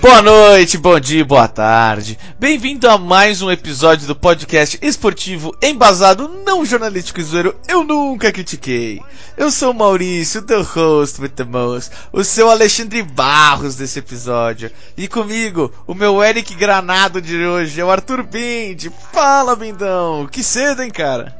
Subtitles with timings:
[0.00, 2.18] Boa noite, bom dia, boa tarde.
[2.38, 7.54] Bem-vindo a mais um episódio do podcast esportivo embasado, não jornalístico e zoeiro.
[7.68, 9.02] Eu nunca critiquei.
[9.36, 14.70] Eu sou o Maurício, the host with the most, o seu Alexandre Barros desse episódio.
[14.96, 18.90] E comigo, o meu Eric Granado de hoje é o Arthur Bindi.
[19.12, 20.26] Fala, Bindão.
[20.26, 21.36] Que cedo, hein, cara?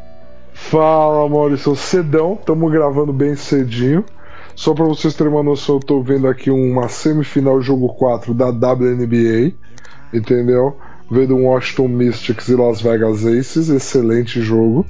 [0.53, 1.75] Fala, Maurício.
[1.75, 4.05] Cedão, estamos gravando bem cedinho.
[4.61, 8.51] Só para vocês terem uma noção, eu tô vendo aqui uma semifinal jogo 4 da
[8.51, 9.55] WNBA,
[10.13, 10.77] entendeu?
[11.11, 14.85] Vendo um Washington Mystics e Las Vegas Aces, excelente jogo,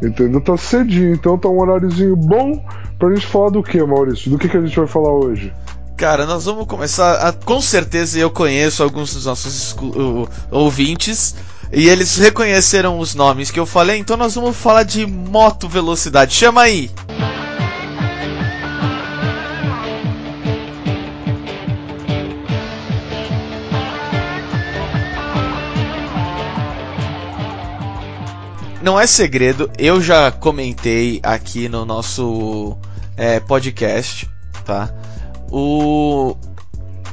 [0.00, 0.40] entendeu?
[0.40, 2.64] Tá cedinho, então tá um horáriozinho bom
[3.00, 4.30] pra gente falar do que, Maurício?
[4.30, 5.52] Do que, que a gente vai falar hoje?
[5.96, 7.14] Cara, nós vamos começar.
[7.14, 11.34] A, com certeza eu conheço alguns dos nossos uh, ouvintes.
[11.72, 16.32] E eles reconheceram os nomes que eu falei, então nós vamos falar de moto velocidade.
[16.32, 16.88] Chama aí!
[28.82, 32.76] Não é segredo, eu já comentei aqui no nosso
[33.16, 34.28] é, podcast,
[34.64, 34.90] tá?
[35.50, 36.36] O,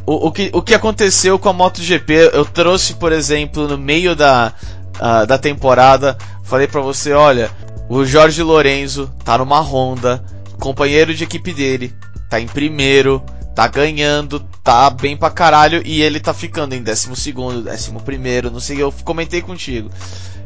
[0.06, 4.16] o, o, que, o que aconteceu com a MotoGP, eu trouxe, por exemplo, no meio
[4.16, 4.54] da,
[4.96, 7.52] uh, da temporada, falei para você, olha,
[7.90, 10.24] o Jorge Lorenzo tá numa Honda,
[10.60, 11.94] companheiro de equipe dele,
[12.30, 13.22] tá em primeiro,
[13.54, 18.52] tá ganhando, tá bem pra caralho, e ele tá ficando em décimo segundo, décimo primeiro,
[18.52, 19.90] não sei, eu comentei contigo.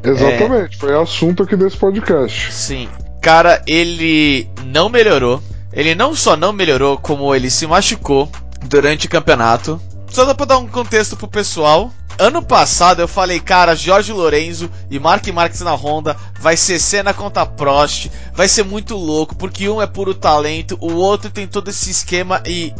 [0.04, 0.80] Exatamente, é...
[0.80, 2.52] foi assunto aqui desse podcast.
[2.52, 2.90] Sim.
[3.22, 5.42] Cara, ele não melhorou.
[5.72, 8.30] Ele não só não melhorou, como ele se machucou
[8.66, 9.80] durante o campeonato.
[10.10, 11.92] Só dá pra dar um contexto pro pessoal.
[12.20, 17.14] Ano passado eu falei, cara, Jorge Lorenzo e Mark Marques na Honda vai ser cena
[17.14, 21.70] contra Prost, vai ser muito louco, porque um é puro talento, o outro tem todo
[21.70, 22.74] esse esquema e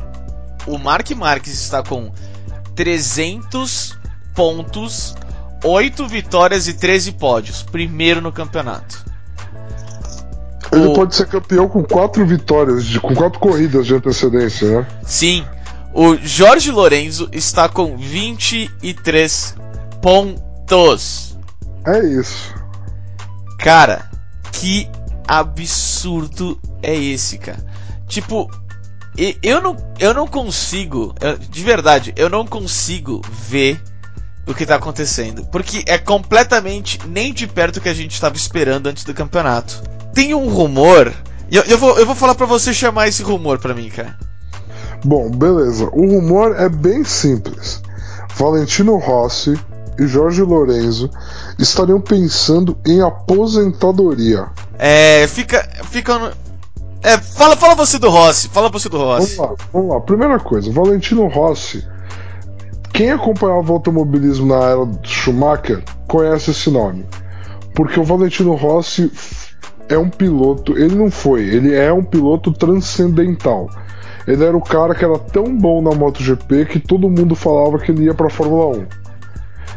[0.68, 2.12] o Mark Marques está com
[2.76, 3.98] 300
[4.36, 5.16] pontos
[5.64, 7.64] 8 vitórias e 13 pódios.
[7.64, 9.06] Primeiro no campeonato.
[10.72, 10.94] Ele o...
[10.94, 14.88] pode ser campeão com 4 vitórias, com 4 corridas de antecedência, né?
[15.04, 15.46] Sim.
[15.94, 19.56] O Jorge Lorenzo está com 23
[20.02, 21.38] pontos.
[21.86, 22.56] É isso.
[23.60, 24.10] Cara,
[24.54, 24.88] que
[25.28, 27.64] absurdo é esse, cara?
[28.08, 28.50] Tipo,
[29.44, 31.14] eu não, eu não consigo,
[31.50, 33.82] de verdade, eu não consigo ver
[34.48, 35.46] o que tá acontecendo.
[35.46, 39.82] Porque é completamente nem de perto o que a gente estava esperando antes do campeonato.
[40.14, 41.14] Tem um rumor.
[41.52, 44.18] Eu, eu, vou, eu vou falar para você chamar esse rumor para mim, cara.
[45.04, 45.86] Bom, beleza.
[45.92, 47.82] O rumor é bem simples.
[48.36, 49.60] Valentino Rossi
[50.00, 51.10] e Jorge Lorenzo
[51.60, 54.48] estariam pensando em aposentadoria.
[54.78, 55.68] É, fica.
[55.90, 56.34] fica
[57.04, 58.48] é, fala, fala você do Rossi.
[58.50, 59.36] Fala você do Rossi.
[59.36, 60.00] Vamos lá, vamos lá.
[60.02, 61.84] Primeira coisa, Valentino Rossi
[62.94, 67.06] quem acompanhava o automobilismo na era do Schumacher conhece esse nome.
[67.74, 69.12] Porque o Valentino Rossi
[69.88, 73.70] é um piloto, ele não foi, ele é um piloto transcendental.
[74.28, 77.92] Ele era o cara que era tão bom na MotoGP que todo mundo falava que
[77.92, 79.01] ele ia para a Fórmula 1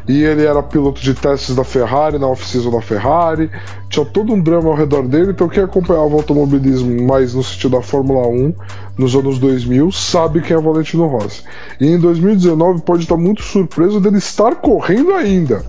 [0.07, 3.51] e ele era piloto de testes da Ferrari, na off-season da Ferrari,
[3.89, 7.77] tinha todo um drama ao redor dele, então quem acompanhava o automobilismo mais no sentido
[7.77, 8.55] da Fórmula 1
[8.99, 11.43] nos anos 2000 sabe quem é Valentino Rossi.
[11.81, 15.65] E em 2019 pode estar muito surpreso dele estar correndo ainda.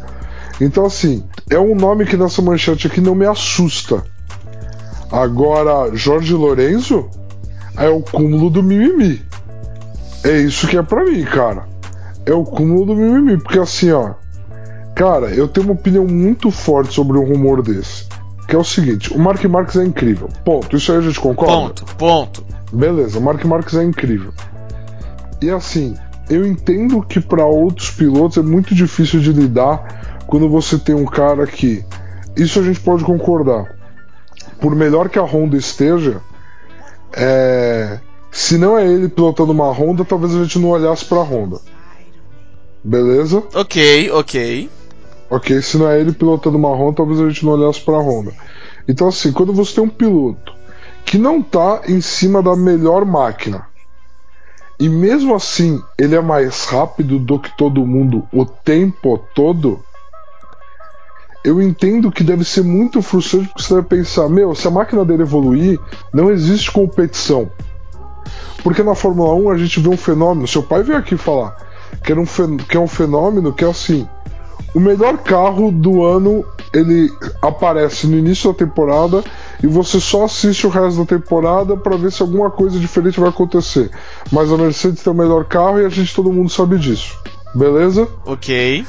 [0.60, 4.04] Então assim, é um nome que nessa manchete aqui não me assusta.
[5.12, 7.10] Agora, Jorge Lorenzo
[7.78, 9.22] é o cúmulo do mimimi.
[10.24, 11.68] É isso que é para mim, cara.
[12.26, 14.16] É o cúmulo do mimimi, porque assim, ó,
[14.96, 18.08] Cara, eu tenho uma opinião muito forte sobre um rumor desse.
[18.48, 20.30] Que é o seguinte: o Mark Marques é incrível.
[20.46, 20.76] Ponto.
[20.76, 21.54] Isso aí a gente concorda?
[21.54, 22.46] Ponto, ponto.
[22.72, 24.32] Beleza, o Mark Marques é incrível.
[25.42, 25.96] E assim,
[26.30, 31.06] eu entendo que para outros pilotos é muito difícil de lidar quando você tem um
[31.06, 31.84] cara que.
[32.36, 33.76] Isso a gente pode concordar.
[34.60, 36.22] Por melhor que a Honda esteja,
[37.14, 38.00] é...
[38.32, 41.60] se não é ele pilotando uma Honda, talvez a gente não olhasse para a Honda.
[42.84, 43.44] Beleza?
[43.54, 44.70] Ok, ok.
[45.30, 48.02] Ok, se não é ele pilotando uma Honda, talvez a gente não olhasse para a
[48.02, 48.32] Honda.
[48.88, 50.54] Então, assim, quando você tem um piloto
[51.04, 53.68] que não está em cima da melhor máquina,
[54.80, 59.84] e mesmo assim ele é mais rápido do que todo mundo o tempo todo,
[61.44, 65.06] eu entendo que deve ser muito frustrante porque você deve pensar: meu, se a máquina
[65.06, 65.80] dele evoluir,
[66.14, 67.50] não existe competição.
[68.64, 71.56] Porque na Fórmula 1 a gente vê um fenômeno, seu pai veio aqui falar
[72.04, 72.26] que, era um
[72.58, 74.08] que é um fenômeno que é assim:
[74.76, 77.10] o melhor carro do ano ele
[77.42, 79.24] aparece no início da temporada
[79.64, 83.30] e você só assiste o resto da temporada para ver se alguma coisa diferente vai
[83.30, 83.90] acontecer.
[84.30, 87.18] Mas a Mercedes tem o melhor carro e a gente todo mundo sabe disso.
[87.56, 88.06] Beleza?
[88.26, 88.86] Ok.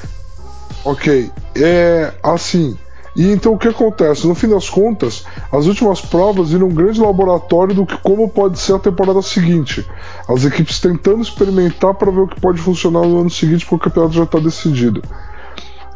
[0.84, 1.30] Ok.
[1.54, 2.76] É assim.
[3.14, 4.26] E então o que acontece?
[4.26, 8.58] No fim das contas, as últimas provas viram um grande laboratório do que como pode
[8.58, 9.86] ser a temporada seguinte.
[10.28, 13.90] As equipes tentando experimentar para ver o que pode funcionar no ano seguinte, porque o
[13.90, 15.00] campeonato já está decidido.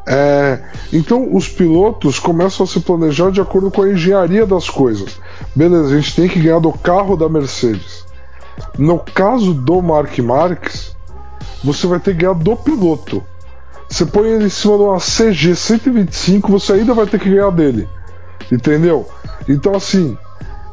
[0.06, 0.61] É,
[0.93, 5.19] então os pilotos começam a se planejar de acordo com a engenharia das coisas.
[5.55, 8.05] Beleza, a gente tem que ganhar do carro da Mercedes.
[8.79, 10.97] No caso do Mark Marques,
[11.62, 13.23] você vai ter que ganhar do piloto.
[13.88, 17.50] Você põe ele em cima de uma CG 125, você ainda vai ter que ganhar
[17.50, 17.88] dele.
[18.50, 19.08] Entendeu?
[19.49, 20.17] Então, assim,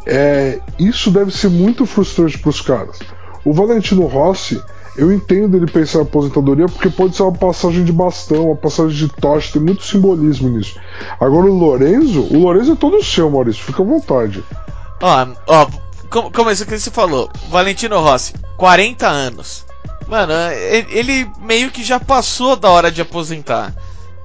[0.05, 2.99] é, isso deve ser muito frustrante para os caras.
[3.43, 4.61] O Valentino Rossi,
[4.97, 8.97] eu entendo ele pensar em aposentadoria porque pode ser uma passagem de bastão, uma passagem
[8.97, 10.79] de tocha, tem muito simbolismo nisso.
[11.19, 14.43] Agora o Lorenzo, o Lorenzo é todo seu, Maurício, fica à vontade.
[15.01, 15.67] Ó, ó,
[16.09, 19.65] como, como isso que você falou, Valentino Rossi, 40 anos.
[20.07, 20.33] Mano,
[20.89, 23.75] ele meio que já passou da hora de aposentar.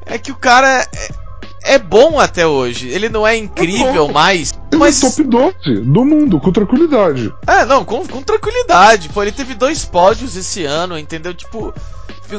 [0.07, 0.87] É que o cara
[1.65, 2.89] é, é bom até hoje.
[2.89, 4.53] Ele não é incrível é mais.
[4.71, 5.03] Ele mas...
[5.03, 7.33] é top 12 do mundo, com tranquilidade.
[7.47, 9.09] É, não, com, com tranquilidade.
[9.09, 11.35] Pô, ele teve dois pódios esse ano, entendeu?
[11.35, 11.73] Tipo.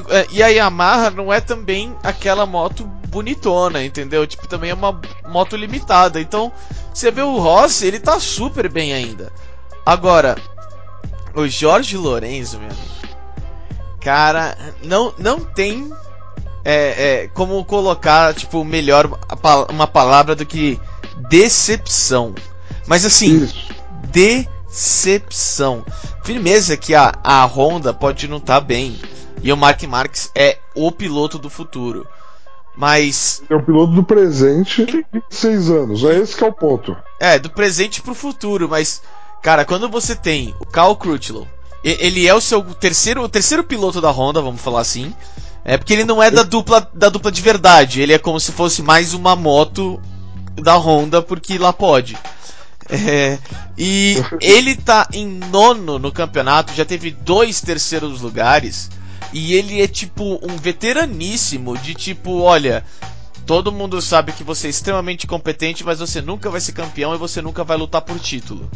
[0.10, 4.26] É, e a Yamaha não é também aquela moto bonitona, entendeu?
[4.26, 6.20] Tipo, também é uma moto limitada.
[6.20, 6.52] Então,
[6.92, 9.32] você vê o Rossi, ele tá super bem ainda.
[9.86, 10.36] Agora,
[11.36, 13.04] o Jorge Lorenzo, meu amigo
[14.04, 15.90] Cara, não, não tem
[16.64, 19.20] é, é, como colocar, tipo, melhor
[19.70, 20.80] uma palavra do que
[21.30, 22.34] decepção.
[22.88, 23.70] Mas assim, Isso.
[24.06, 25.86] decepção.
[26.24, 29.00] Firmeza que a, a Honda pode não estar tá bem.
[29.42, 32.08] E o Mark Marques é o piloto do futuro.
[32.76, 33.44] Mas.
[33.50, 36.04] É o piloto do presente tem 26 anos.
[36.04, 36.96] É esse que é o ponto.
[37.20, 38.70] É, do presente pro futuro.
[38.70, 39.02] Mas,
[39.42, 41.48] cara, quando você tem o Cal Crutchlow,
[41.84, 45.14] ele é o seu terceiro, o terceiro piloto da Honda, vamos falar assim.
[45.66, 48.02] É porque ele não é da dupla, da dupla de verdade.
[48.02, 50.02] Ele é como se fosse mais uma moto
[50.56, 52.18] da Honda, porque lá pode.
[52.90, 53.40] É,
[53.78, 58.90] e ele tá em nono no campeonato, já teve dois terceiros lugares.
[59.32, 62.86] E ele é tipo um veteraníssimo de tipo, olha,
[63.46, 67.18] todo mundo sabe que você é extremamente competente, mas você nunca vai ser campeão e
[67.18, 68.70] você nunca vai lutar por título.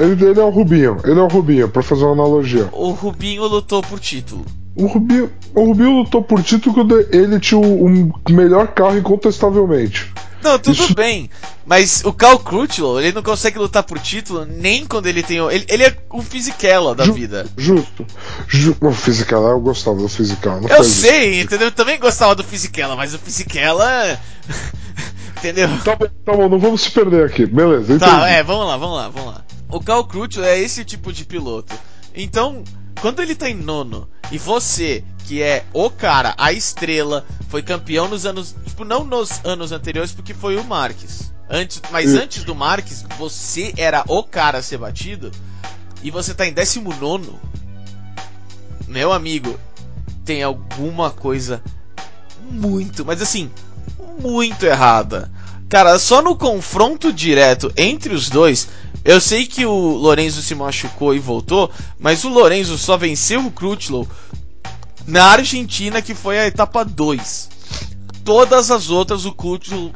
[0.00, 2.68] Ele, ele é o Rubinho, ele é o Rubinho, pra fazer uma analogia.
[2.72, 4.46] O Rubinho lutou por título.
[4.74, 10.10] O Rubinho, o Rubinho lutou por título quando ele tinha o, o melhor carro incontestavelmente.
[10.42, 10.94] Não, tudo Isso...
[10.94, 11.28] bem.
[11.66, 15.36] Mas o Cal Crutchlow, ele não consegue lutar por título nem quando ele tem.
[15.36, 17.46] Ele, ele é o Fisichella da Ju, vida.
[17.56, 18.06] Justo.
[18.48, 20.62] Ju, o Fisichella, eu gostava do Fisichella.
[20.68, 21.44] eu sei, isso.
[21.44, 21.68] entendeu?
[21.68, 24.18] Eu também gostava do Fisichella, mas o Fisichella.
[25.36, 25.68] entendeu?
[25.84, 27.44] Tá bom, tá bom, não vamos se perder aqui.
[27.44, 27.98] Beleza.
[27.98, 28.32] Tá, entendi.
[28.32, 29.44] é, vamos lá, vamos lá, vamos lá.
[29.70, 31.74] O Cal Crutchlow é esse tipo de piloto.
[32.14, 32.64] Então,
[33.00, 38.08] quando ele tá em nono e você, que é o cara, a estrela, foi campeão
[38.08, 38.54] nos anos.
[38.64, 41.32] Tipo, não nos anos anteriores, porque foi o Marques.
[41.48, 45.30] Antes, mas antes do Marques, você era o cara a ser batido.
[46.02, 47.32] E você tá em 19.
[48.86, 49.58] Meu amigo,
[50.24, 51.62] tem alguma coisa
[52.50, 53.50] muito, mas assim,
[54.20, 55.30] muito errada.
[55.70, 58.68] Cara, só no confronto direto entre os dois,
[59.04, 63.52] eu sei que o Lorenzo se machucou e voltou, mas o Lorenzo só venceu o
[63.52, 64.06] Crutchlow
[65.06, 67.48] na Argentina, que foi a etapa 2.
[68.24, 69.92] Todas as outras o Crutchlow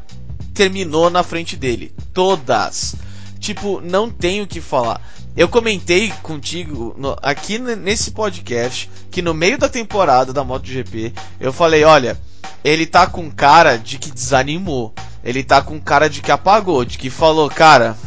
[0.53, 1.93] terminou na frente dele.
[2.13, 2.95] Todas.
[3.37, 5.01] Tipo, não tenho o que falar.
[5.35, 11.51] Eu comentei contigo no, aqui nesse podcast que no meio da temporada da MotoGP eu
[11.51, 12.17] falei: olha,
[12.63, 14.93] ele tá com cara de que desanimou.
[15.25, 17.97] Ele tá com cara de que apagou, de que falou, cara,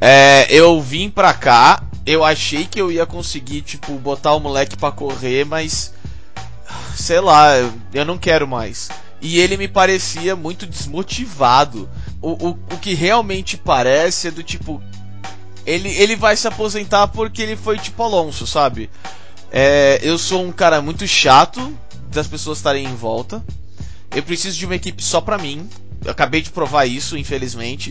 [0.00, 4.76] é, eu vim pra cá, eu achei que eu ia conseguir, tipo, botar o moleque
[4.76, 5.94] pra correr, mas.
[6.96, 7.52] Sei lá,
[7.94, 8.90] eu não quero mais.
[9.20, 11.88] E ele me parecia muito desmotivado.
[12.20, 14.82] O, o, o que realmente parece é do tipo.
[15.64, 18.90] Ele, ele vai se aposentar porque ele foi tipo Alonso, sabe?
[19.52, 21.76] É, eu sou um cara muito chato
[22.10, 23.44] das pessoas estarem em volta.
[24.14, 25.68] Eu preciso de uma equipe só pra mim.
[26.04, 27.90] Eu acabei de provar isso, infelizmente.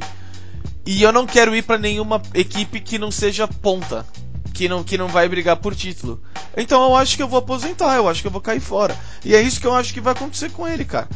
[0.85, 4.05] E eu não quero ir para nenhuma equipe que não seja ponta,
[4.53, 6.21] que não, que não vai brigar por título.
[6.57, 8.97] Então eu acho que eu vou aposentar, eu acho que eu vou cair fora.
[9.23, 11.07] E é isso que eu acho que vai acontecer com ele, cara.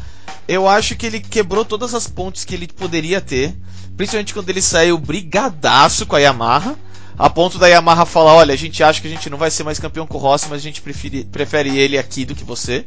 [0.46, 3.56] Eu acho que ele quebrou todas as pontes que ele poderia ter,
[3.96, 6.76] principalmente quando ele saiu brigadaço com a Yamaha.
[7.16, 9.62] A ponto da Yamaha falar: olha, a gente acha que a gente não vai ser
[9.62, 12.86] mais campeão com o Rossi, mas a gente prefere, prefere ele aqui do que você.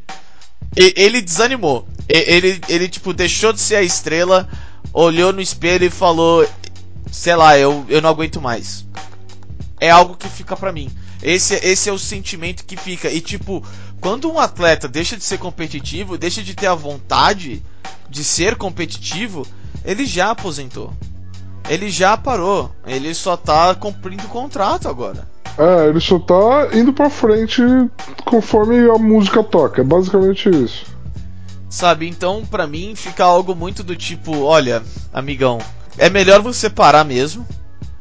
[0.75, 1.87] Ele desanimou.
[2.07, 4.47] Ele, ele, tipo, deixou de ser a estrela,
[4.93, 6.47] olhou no espelho e falou:
[7.11, 8.85] Sei lá, eu, eu não aguento mais.
[9.79, 10.89] É algo que fica pra mim.
[11.21, 13.09] Esse, esse é o sentimento que fica.
[13.09, 13.63] E, tipo,
[13.99, 17.63] quando um atleta deixa de ser competitivo, deixa de ter a vontade
[18.09, 19.45] de ser competitivo,
[19.83, 20.93] ele já aposentou.
[21.69, 22.71] Ele já parou.
[22.85, 25.27] Ele só tá cumprindo o contrato agora.
[25.57, 27.61] É, ele só tá indo pra frente
[28.25, 29.81] conforme a música toca.
[29.81, 30.85] É basicamente isso.
[31.69, 32.07] Sabe?
[32.07, 35.59] Então, pra mim, fica algo muito do tipo: olha, amigão,
[35.97, 37.45] é melhor você parar mesmo.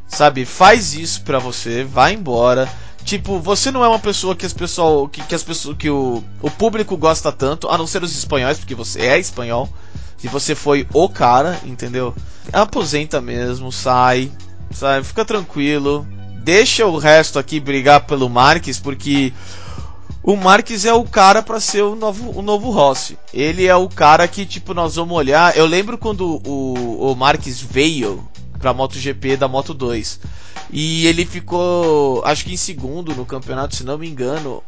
[0.06, 0.44] Sabe?
[0.44, 2.68] Faz isso pra você, vai embora.
[3.04, 5.10] Tipo, você não é uma pessoa que as pessoas.
[5.10, 5.76] que, que as pessoas.
[5.76, 9.68] que o, o público gosta tanto, a não ser os espanhóis, porque você é espanhol.
[10.18, 12.14] Se você foi o cara, entendeu?
[12.52, 14.30] Aposenta mesmo, sai,
[14.70, 16.06] sai, fica tranquilo.
[16.46, 19.32] Deixa o resto aqui brigar pelo Marques, porque
[20.22, 23.18] o Marques é o cara para ser o novo, o novo Rossi.
[23.34, 25.56] Ele é o cara que, tipo, nós vamos olhar.
[25.56, 28.24] Eu lembro quando o, o Marques veio
[28.60, 30.20] pra MotoGP da Moto 2.
[30.70, 34.62] E ele ficou, acho que em segundo no campeonato, se não me engano.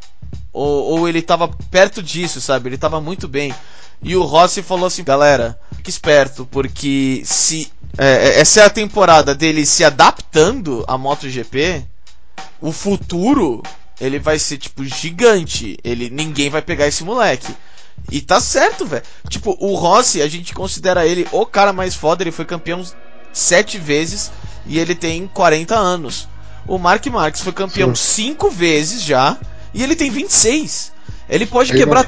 [0.51, 2.67] Ou, ou ele tava perto disso, sabe?
[2.67, 3.55] Ele tava muito bem.
[4.03, 8.69] E o Rossi falou assim: galera, fique esperto, porque se é, é essa é a
[8.69, 11.83] temporada dele se adaptando à MotoGP,
[12.61, 13.63] o futuro
[13.99, 15.77] ele vai ser tipo gigante.
[15.83, 17.53] Ele ninguém vai pegar esse moleque.
[18.11, 19.03] E tá certo, velho.
[19.27, 22.83] Tipo, o Rossi, a gente considera ele o cara mais foda, ele foi campeão
[23.33, 24.31] sete vezes
[24.65, 26.27] e ele tem 40 anos.
[26.65, 28.25] O Mark Marques foi campeão Sim.
[28.25, 29.37] cinco vezes já
[29.73, 30.91] e ele tem 26.
[31.29, 32.03] Ele pode ele quebrar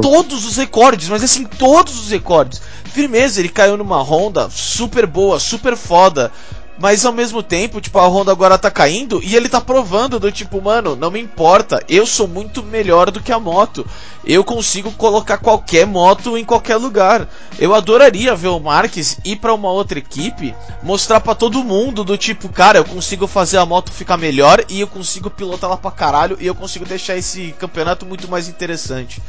[0.00, 2.62] todos os recordes, mas assim, todos os recordes.
[2.84, 6.32] Firmeza, ele caiu numa Honda super boa, super foda.
[6.78, 10.32] Mas ao mesmo tempo, tipo, a Honda agora tá caindo e ele tá provando do
[10.32, 13.86] tipo, mano, não me importa, eu sou muito melhor do que a moto.
[14.24, 17.28] Eu consigo colocar qualquer moto em qualquer lugar.
[17.58, 22.16] Eu adoraria ver o Marques ir para uma outra equipe, mostrar para todo mundo do
[22.16, 25.90] tipo, cara, eu consigo fazer a moto ficar melhor e eu consigo pilotar ela pra
[25.90, 29.20] caralho e eu consigo deixar esse campeonato muito mais interessante.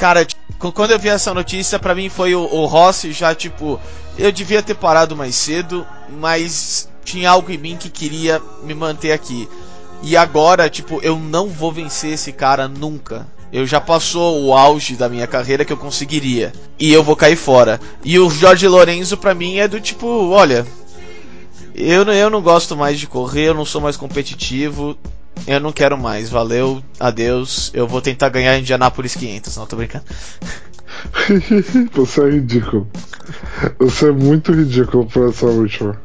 [0.00, 0.26] Cara,
[0.58, 3.78] quando eu vi essa notícia, para mim foi o, o Rossi já tipo,
[4.16, 5.86] eu devia ter parado mais cedo,
[6.18, 9.46] mas tinha algo em mim que queria me manter aqui.
[10.02, 13.26] E agora, tipo, eu não vou vencer esse cara nunca.
[13.52, 16.50] Eu já passou o auge da minha carreira que eu conseguiria.
[16.78, 17.78] E eu vou cair fora.
[18.02, 20.66] E o Jorge Lorenzo pra mim é do tipo, olha,
[21.74, 24.96] eu, eu não gosto mais de correr, eu não sou mais competitivo.
[25.46, 27.70] Eu não quero mais, valeu, adeus.
[27.74, 30.04] Eu vou tentar ganhar Indianapolis 500, não tô brincando.
[31.94, 32.88] Você é ridículo.
[33.78, 35.96] Você é muito ridículo pra essa última.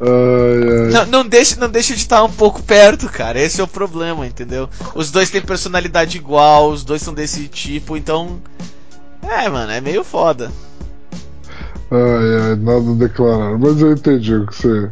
[0.00, 0.90] Ai, ai.
[0.92, 3.40] Não, não, deixa, não deixa de estar um pouco perto, cara.
[3.40, 4.68] Esse é o problema, entendeu?
[4.94, 8.40] Os dois têm personalidade igual, os dois são desse tipo, então.
[9.22, 10.50] É, mano, é meio foda.
[11.90, 13.58] Ai, ai, nada a declarar.
[13.58, 14.88] Mas eu entendi o que você.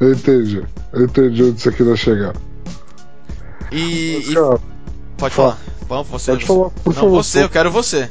[0.00, 0.64] Eu entendi.
[0.92, 2.34] Eu entendi onde você queria chegar.
[3.72, 4.22] E.
[4.24, 5.18] Mas, cara, e...
[5.18, 5.58] Pode falar.
[5.88, 6.32] Vamos, você.
[6.32, 7.24] Pode falar, por não, favor.
[7.24, 8.10] você, eu quero você.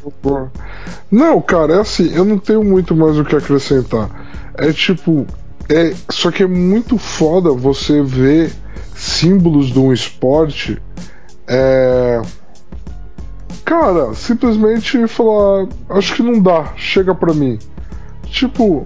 [1.12, 4.10] Não, cara, é assim, eu não tenho muito mais o que acrescentar.
[4.56, 5.26] É tipo.
[5.70, 8.54] É, só que é muito foda você ver
[8.96, 10.82] símbolos de um esporte.
[11.48, 12.22] É.
[13.64, 15.68] Cara, simplesmente falar.
[15.90, 17.58] Acho que não dá, chega pra mim.
[18.26, 18.84] Tipo.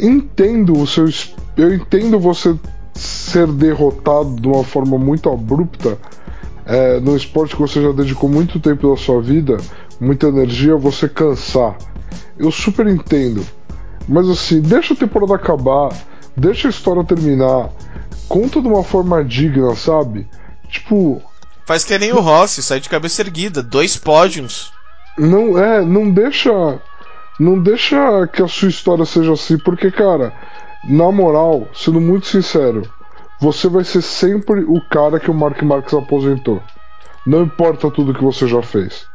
[0.00, 2.56] Entendo o seu espírito eu entendo você
[2.94, 5.98] ser derrotado de uma forma muito abrupta
[6.66, 9.58] é, no esporte que você já dedicou muito tempo da sua vida,
[10.00, 11.76] muita energia, você cansar.
[12.38, 13.44] Eu super entendo.
[14.08, 15.90] Mas assim, deixa a temporada acabar,
[16.36, 17.70] deixa a história terminar,
[18.28, 20.28] conta de uma forma digna, sabe?
[20.68, 21.22] Tipo.
[21.66, 24.72] Faz que nem o Rossi, sai de cabeça erguida, dois pódios.
[25.18, 26.50] Não é, não deixa.
[27.38, 30.32] Não deixa que a sua história seja assim, porque, cara,
[30.88, 32.82] na moral, sendo muito sincero,
[33.40, 36.62] você vai ser sempre o cara que o Mark Marques aposentou.
[37.26, 39.06] Não importa tudo que você já fez.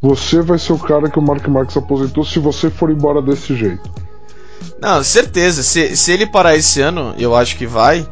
[0.00, 3.54] Você vai ser o cara que o Mark Marques aposentou se você for embora desse
[3.54, 3.88] jeito.
[4.80, 5.62] Não, certeza.
[5.62, 8.06] Se, se ele parar esse ano, eu acho que vai.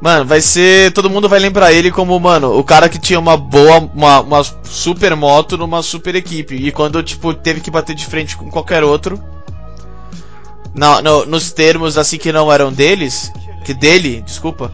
[0.00, 0.92] Mano, vai ser.
[0.92, 4.44] Todo mundo vai lembrar ele como, mano, o cara que tinha uma boa, uma, uma
[4.62, 6.54] super moto numa super equipe.
[6.54, 9.20] E quando, tipo, teve que bater de frente com qualquer outro,
[10.74, 13.32] no, no, nos termos assim que não eram deles,
[13.64, 14.72] que dele, desculpa,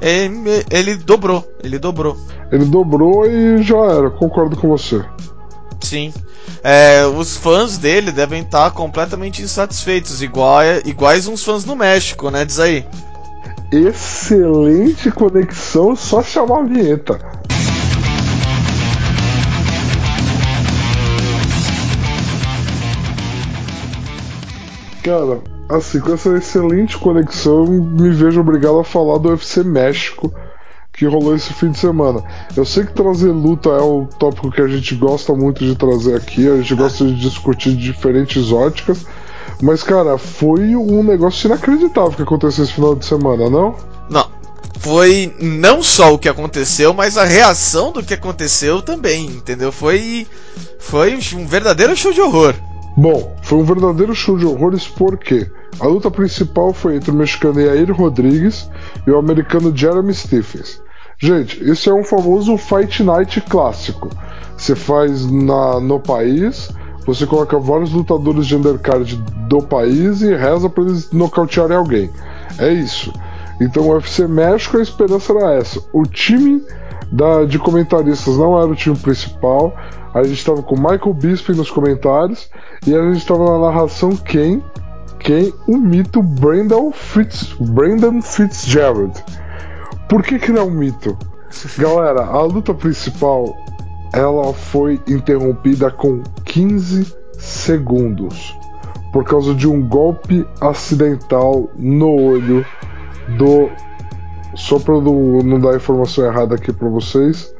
[0.00, 2.16] ele, ele dobrou, ele dobrou.
[2.52, 5.04] Ele dobrou e já era, concordo com você.
[5.80, 6.12] Sim.
[6.62, 12.44] É, os fãs dele devem estar completamente insatisfeitos, igual, iguais uns fãs no México, né?
[12.44, 12.86] Diz aí.
[13.70, 17.18] Excelente conexão, só chamar a vinheta.
[25.02, 30.32] Cara, assim, com essa excelente conexão, me vejo obrigado a falar do UFC México
[30.92, 32.24] que rolou esse fim de semana.
[32.56, 36.16] Eu sei que trazer luta é um tópico que a gente gosta muito de trazer
[36.16, 39.06] aqui, a gente gosta de discutir diferentes óticas,
[39.62, 43.76] mas cara, foi um negócio inacreditável que aconteceu esse final de semana, não?
[44.10, 44.28] Não.
[44.80, 49.70] Foi não só o que aconteceu, mas a reação do que aconteceu também, entendeu?
[49.70, 50.26] Foi
[50.80, 52.54] foi um verdadeiro show de horror.
[52.98, 57.60] Bom, foi um verdadeiro show de horrores porque a luta principal foi entre o mexicano
[57.60, 58.68] Yair Rodrigues
[59.06, 60.82] e o americano Jeremy Stephens.
[61.16, 64.10] Gente, isso é um famoso Fight Night clássico.
[64.56, 66.70] Você faz na, no país,
[67.06, 69.14] você coloca vários lutadores de undercard
[69.48, 72.10] do país e reza para eles nocautearem alguém.
[72.58, 73.12] É isso.
[73.60, 75.80] Então o UFC México, a esperança era essa.
[75.92, 76.60] O time
[77.12, 79.72] da, de comentaristas não era o time principal.
[80.14, 82.50] A gente estava com Michael Bisping nos comentários
[82.86, 84.62] e a gente estava na narração quem?
[85.18, 85.52] Quem?
[85.66, 89.22] O mito Brandon, Fitz, Brandon Fitzgerald.
[90.08, 91.16] Por que, que ele é um mito?
[91.76, 93.54] Galera, a luta principal
[94.12, 98.56] ela foi interrompida com 15 segundos
[99.12, 102.64] por causa de um golpe acidental no olho
[103.36, 103.68] do.
[104.54, 107.54] Só para não, não dar informação errada aqui para vocês.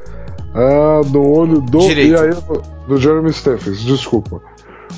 [0.55, 1.79] Ah, no olho do.
[1.79, 2.13] Direito.
[2.13, 2.31] E aí,
[2.87, 4.41] do Jeremy Stephens, desculpa.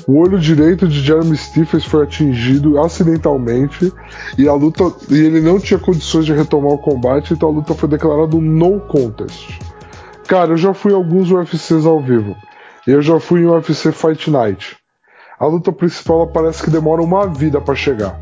[0.07, 3.93] O olho direito de Jeremy Stephens foi atingido acidentalmente
[4.37, 7.73] e a luta e ele não tinha condições de retomar o combate, então a luta
[7.73, 9.59] foi declarada no contest.
[10.27, 12.35] Cara, eu já fui em alguns UFCs ao vivo.
[12.87, 14.77] Eu já fui em UFC Fight Night.
[15.37, 18.19] A luta principal parece que demora uma vida para chegar.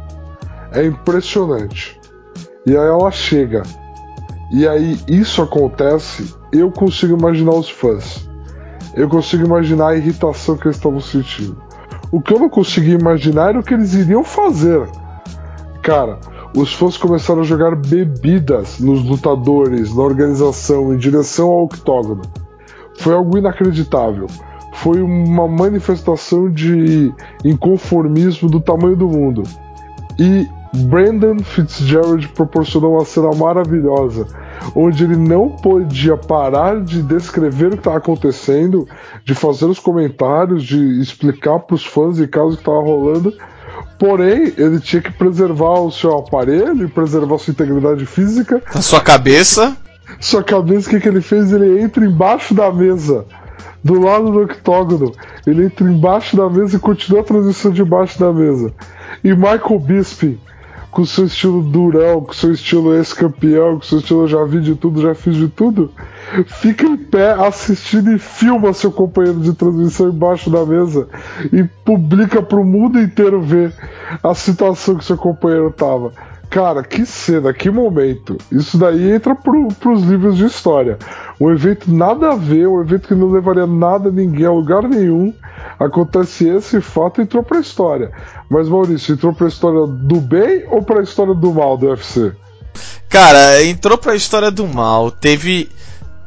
[0.72, 2.00] É impressionante.
[2.66, 3.64] E aí ela chega.
[4.52, 8.28] E aí isso acontece, eu consigo imaginar os fãs.
[8.96, 11.62] Eu consigo imaginar a irritação que eles estavam sentindo.
[12.12, 14.90] O que eu não consegui imaginar era o que eles iriam fazer.
[15.84, 16.20] Cara,
[16.56, 22.24] os fãs começaram a jogar bebidas nos lutadores, na organização, em direção ao octógono.
[22.98, 24.26] Foi algo inacreditável.
[24.74, 27.14] Foi uma manifestação de
[27.46, 29.44] inconformismo do tamanho do mundo.
[30.18, 34.28] E Brandon Fitzgerald proporcionou uma cena maravilhosa,
[34.76, 38.88] onde ele não podia parar de descrever o que estava acontecendo,
[39.24, 43.34] de fazer os comentários, de explicar para os fãs e caso que estava rolando.
[43.98, 48.62] Porém, ele tinha que preservar o seu aparelho, preservar sua integridade física.
[48.74, 49.76] A sua cabeça.
[50.20, 51.52] Sua cabeça, o que, que ele fez?
[51.52, 53.26] Ele entra embaixo da mesa,
[53.84, 55.12] do lado do octógono.
[55.46, 58.74] Ele entra embaixo da mesa e continua a transição debaixo da mesa.
[59.24, 60.40] E Michael Bisping,
[60.92, 65.02] com seu estilo durão, com seu estilo ex-campeão, com seu estilo já vi de tudo,
[65.02, 65.92] já fiz de tudo,
[66.46, 71.08] fica em pé assistindo e filma seu companheiro de transmissão embaixo da mesa
[71.54, 73.74] e publica para o mundo inteiro ver
[74.24, 76.12] a situação que seu companheiro tava.
[76.50, 78.36] Cara, que cena, que momento.
[78.52, 80.98] Isso daí entra pro, pros livros de história.
[81.40, 85.32] Um evento nada a ver, um evento que não levaria nada ninguém a lugar nenhum.
[85.80, 88.12] Acontece esse fato e entrou pra história.
[88.50, 92.34] Mas Maurício, entrou pra história do bem ou pra história do mal do UFC?
[93.08, 95.12] Cara, entrou pra história do mal.
[95.12, 95.70] Teve.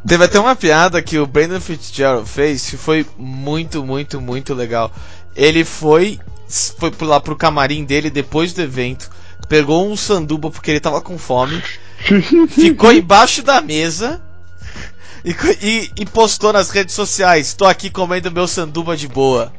[0.06, 4.90] Teve até uma piada que o Brandon Fitzgerald fez que foi muito, muito, muito legal.
[5.36, 9.08] Ele foi, foi lá pro camarim dele depois do evento,
[9.52, 11.62] pegou um sanduba porque ele tava com fome,
[12.48, 14.18] ficou embaixo da mesa
[15.22, 19.52] e, e, e, postou nas redes sociais: Tô aqui comendo meu sanduba de boa.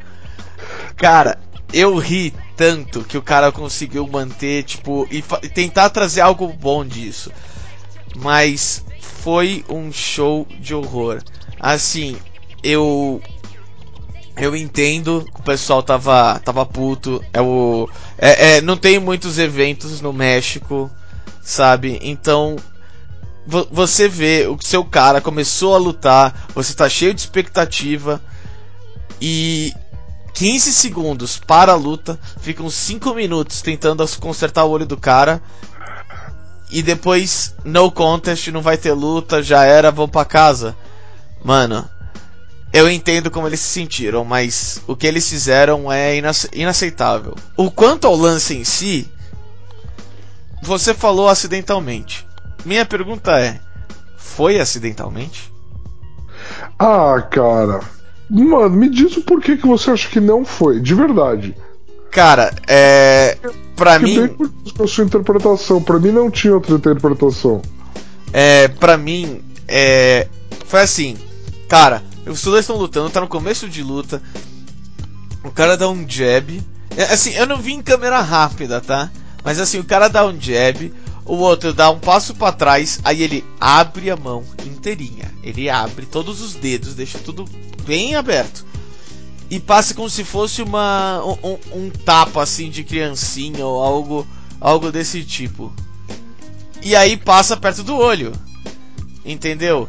[0.97, 1.37] Cara,
[1.71, 6.83] eu ri tanto que o cara conseguiu manter, tipo, e, e tentar trazer algo bom
[6.83, 7.31] disso.
[8.15, 11.21] Mas foi um show de horror.
[11.59, 12.17] Assim,
[12.63, 13.21] eu
[14.35, 17.23] eu entendo que o pessoal tava, tava puto.
[17.31, 17.87] É o,
[18.25, 20.89] é, é, não tem muitos eventos no México,
[21.41, 21.99] sabe?
[22.01, 22.55] Então,
[23.69, 28.21] você vê o seu cara começou a lutar, você tá cheio de expectativa
[29.19, 29.73] e
[30.33, 35.41] 15 segundos para a luta, ficam 5 minutos tentando consertar o olho do cara
[36.71, 40.77] e depois no contest, não vai ter luta, já era, vão para casa.
[41.43, 41.85] Mano,
[42.73, 46.19] eu entendo como eles se sentiram, mas o que eles fizeram é
[46.51, 47.35] inaceitável.
[47.55, 49.07] O quanto ao lance em si,
[50.63, 52.25] você falou acidentalmente.
[52.65, 53.59] Minha pergunta é:
[54.17, 55.53] foi acidentalmente?
[56.79, 57.81] Ah, cara.
[58.27, 61.55] Mano, me diz o porquê que você acha que não foi, de verdade.
[62.09, 63.37] Cara, é.
[63.75, 64.27] Pra que mim.
[64.27, 67.61] Tem a sua interpretação, pra mim não tinha outra interpretação.
[68.31, 68.67] É.
[68.67, 70.27] Pra mim, é.
[70.65, 71.15] Foi assim.
[71.67, 74.21] Cara, os dois estão lutando, tá no começo de luta.
[75.43, 76.61] O cara dá um jab.
[76.95, 79.11] É, assim, eu não vi em câmera rápida, tá?
[79.43, 80.93] Mas assim, o cara dá um jab,
[81.25, 85.33] o outro dá um passo para trás, aí ele abre a mão inteirinha.
[85.43, 87.45] Ele abre todos os dedos, deixa tudo
[87.85, 88.65] bem aberto.
[89.49, 94.27] E passa como se fosse uma um, um tapa assim de criancinha ou algo
[94.59, 95.73] algo desse tipo.
[96.81, 98.33] E aí passa perto do olho.
[99.25, 99.87] Entendeu?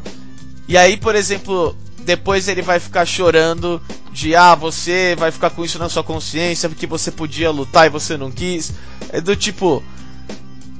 [0.67, 5.65] E aí, por exemplo, depois ele vai ficar chorando de ah, você vai ficar com
[5.65, 8.71] isso na sua consciência porque você podia lutar e você não quis.
[9.09, 9.83] É do tipo,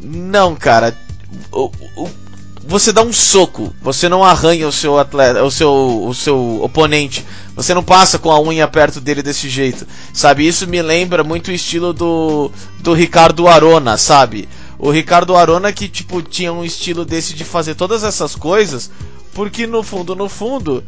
[0.02, 0.96] não, cara.
[1.52, 2.10] O, o,
[2.68, 7.26] você dá um soco, você não arranha o seu atleta, o seu, o seu oponente.
[7.56, 10.48] Você não passa com a unha perto dele desse jeito, sabe?
[10.48, 14.50] Isso me lembra muito o estilo do do Ricardo Arona, sabe?
[14.78, 18.90] O Ricardo Arona que tipo tinha um estilo desse de fazer todas essas coisas,
[19.34, 20.84] porque no fundo, no fundo,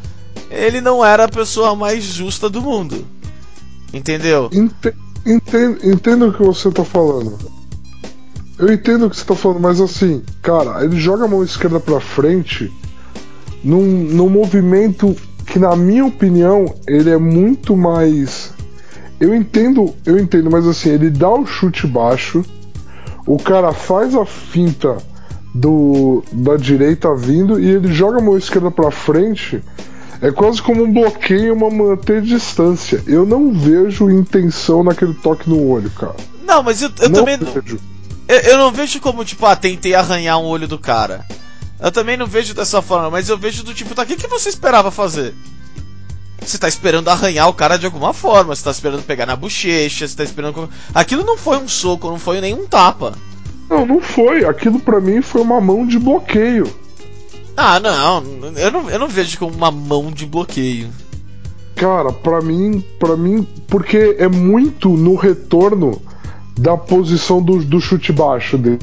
[0.49, 3.05] ele não era a pessoa mais justa do mundo.
[3.93, 4.49] Entendeu?
[5.25, 7.37] Entendo, entendo o que você tá falando.
[8.57, 11.79] Eu entendo o que você tá falando, mas assim, cara, ele joga a mão esquerda
[11.79, 12.71] pra frente
[13.63, 18.53] num, num movimento que, na minha opinião, ele é muito mais.
[19.19, 22.43] Eu entendo, eu entendo, mas assim, ele dá o chute baixo,
[23.25, 24.97] o cara faz a finta
[25.53, 29.61] do da direita vindo e ele joga a mão esquerda para frente.
[30.21, 33.03] É quase como um bloqueio, uma manter distância.
[33.05, 36.15] Eu não vejo intenção naquele toque no olho, cara.
[36.43, 37.79] Não, mas eu, eu não também vejo.
[38.27, 41.25] Eu, eu não vejo como, tipo, ah, tentei arranhar um olho do cara.
[41.79, 44.27] Eu também não vejo dessa forma, mas eu vejo do tipo, tá, o que, que
[44.27, 45.35] você esperava fazer?
[46.41, 50.07] Você tá esperando arranhar o cara de alguma forma, você tá esperando pegar na bochecha,
[50.07, 50.69] você tá esperando.
[50.93, 53.13] Aquilo não foi um soco, não foi nem um tapa.
[53.69, 54.45] Não, não foi.
[54.45, 56.73] Aquilo para mim foi uma mão de bloqueio.
[57.57, 58.23] Ah, não.
[58.55, 60.89] Eu não, eu não vejo como uma mão de bloqueio.
[61.75, 65.99] Cara, para mim, para mim, porque é muito no retorno
[66.55, 68.79] da posição do, do chute baixo dele.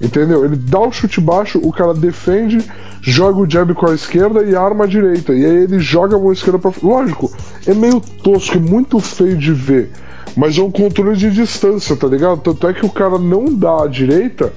[0.00, 0.44] Entendeu?
[0.46, 2.58] Ele dá o chute baixo, o cara defende,
[3.02, 5.34] joga o jab com a esquerda e arma a direita.
[5.34, 6.72] E aí ele joga a mão esquerda pra.
[6.82, 7.30] Lógico,
[7.66, 9.90] é meio tosco, é muito feio de ver.
[10.34, 12.40] Mas é um controle de distância, tá ligado?
[12.40, 14.52] Tanto é que o cara não dá a direita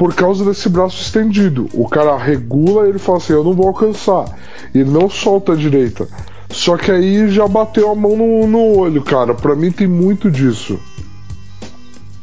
[0.00, 1.68] por causa desse braço estendido.
[1.74, 4.34] O cara regula e ele fala assim: Eu não vou alcançar.
[4.74, 6.08] E não solta a direita.
[6.48, 9.34] Só que aí já bateu a mão no, no olho, cara.
[9.34, 10.80] Pra mim tem muito disso.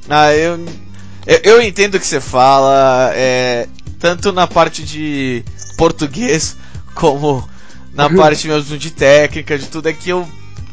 [0.09, 0.57] Ah, eu.
[1.27, 3.67] Eu, eu entendo o que você fala, é,
[3.99, 5.43] tanto na parte de
[5.77, 6.57] português
[6.95, 7.47] como
[7.93, 10.27] na parte mesmo de técnica, de tudo, é que eu.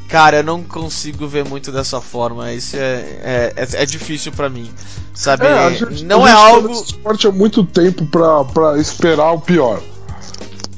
[0.08, 2.52] Cara, eu não consigo ver muito dessa forma.
[2.52, 2.80] Isso é,
[3.22, 4.70] é, é, é difícil para mim.
[5.14, 5.46] Sabe?
[5.46, 6.70] É, gente, não é algo.
[6.72, 9.82] esporte há muito tempo pra, pra esperar o pior.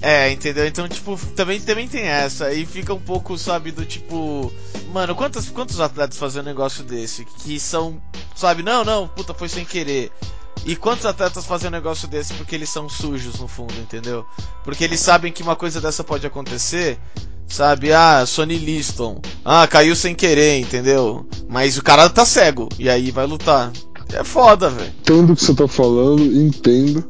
[0.00, 0.66] É, entendeu?
[0.66, 2.52] Então, tipo, também, também tem essa.
[2.52, 4.52] E fica um pouco, sabe, do tipo.
[4.92, 7.24] Mano, quantos, quantos atletas fazem um negócio desse?
[7.24, 8.00] Que são.
[8.34, 10.12] Sabe, não, não, puta, foi sem querer.
[10.64, 14.26] E quantos atletas fazem um negócio desse porque eles são sujos no fundo, entendeu?
[14.64, 16.98] Porque eles sabem que uma coisa dessa pode acontecer.
[17.48, 19.20] Sabe, ah, Sonny Liston.
[19.44, 21.26] Ah, caiu sem querer, entendeu?
[21.48, 22.68] Mas o cara tá cego.
[22.78, 23.72] E aí vai lutar.
[24.12, 24.92] É foda, velho.
[25.00, 27.04] Entendo o que você tá falando, entendo.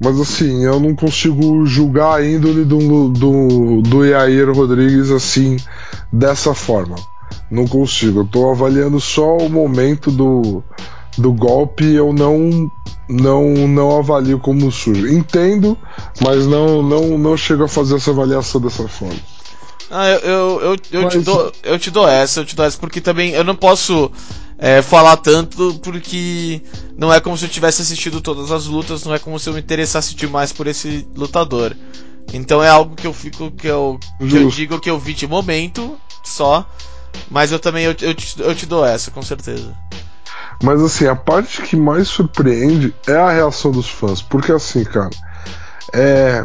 [0.00, 5.56] Mas assim, eu não consigo julgar a índole do, do, do Yair Rodrigues assim,
[6.12, 6.96] dessa forma.
[7.50, 8.20] Não consigo.
[8.20, 10.62] Eu tô avaliando só o momento do,
[11.16, 12.70] do golpe eu não,
[13.08, 15.08] não, não avalio como sujo.
[15.08, 15.76] Entendo,
[16.22, 19.18] mas não, não, não chego a fazer essa avaliação dessa forma.
[19.90, 21.12] Ah, eu, eu, eu, eu, mas...
[21.12, 24.10] te dou, eu te dou essa, eu te dou essa, porque também eu não posso
[24.58, 26.60] é, falar tanto porque
[26.96, 29.54] não é como se eu tivesse assistido todas as lutas, não é como se eu
[29.54, 31.74] me interessasse demais por esse lutador.
[32.32, 35.26] Então é algo que eu fico que eu, que eu digo que eu vi de
[35.26, 36.68] momento só,
[37.30, 39.74] mas eu também eu, eu, te, eu te dou essa com certeza.
[40.62, 45.10] Mas assim, a parte que mais surpreende é a reação dos fãs, porque assim, cara,
[45.94, 46.44] é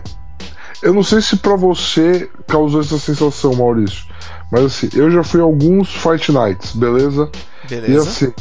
[0.83, 4.05] eu não sei se para você causou essa sensação, Maurício,
[4.51, 7.29] mas assim, eu já fui a alguns Fight Nights, beleza?
[7.69, 7.91] Beleza.
[7.91, 8.33] E assim,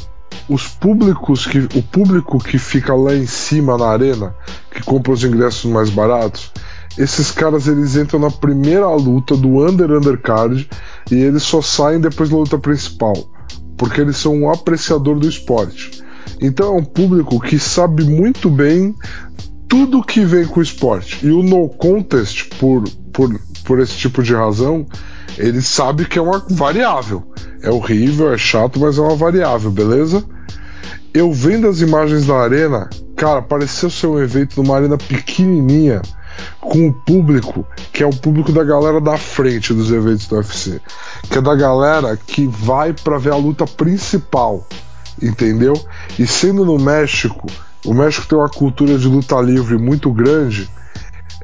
[0.49, 4.35] os públicos que o público que fica lá em cima na arena,
[4.71, 6.53] que compra os ingressos mais baratos,
[6.99, 10.69] esses caras eles entram na primeira luta do under undercard
[11.11, 13.15] e eles só saem depois da luta principal,
[13.77, 16.03] porque eles são um apreciador do esporte.
[16.41, 18.95] Então é um público que sabe muito bem
[19.73, 21.27] tudo que vem com o esporte.
[21.27, 24.87] E o no contest, por, por, por esse tipo de razão,
[25.39, 27.33] ele sabe que é uma variável.
[27.63, 30.23] É horrível, é chato, mas é uma variável, beleza?
[31.15, 36.03] Eu vendo as imagens da arena, cara, pareceu ser um evento numa arena pequenininha
[36.61, 40.83] com o público que é o público da galera da frente dos eventos do UFC,
[41.31, 44.69] que é da galera que vai para ver a luta principal,
[45.21, 45.73] entendeu?
[46.19, 47.47] E sendo no México,
[47.85, 50.71] o México tem uma cultura de luta livre muito grande,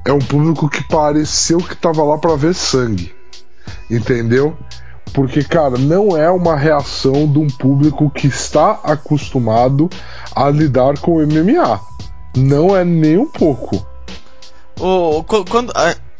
[0.04, 3.14] é um público que pareceu que tava lá para ver sangue,
[3.90, 4.56] entendeu?
[5.12, 9.88] Porque, cara, não é uma reação de um público que está acostumado
[10.34, 11.80] a lidar com MMA.
[12.36, 13.86] Não é nem um pouco.
[14.78, 15.72] O, quando,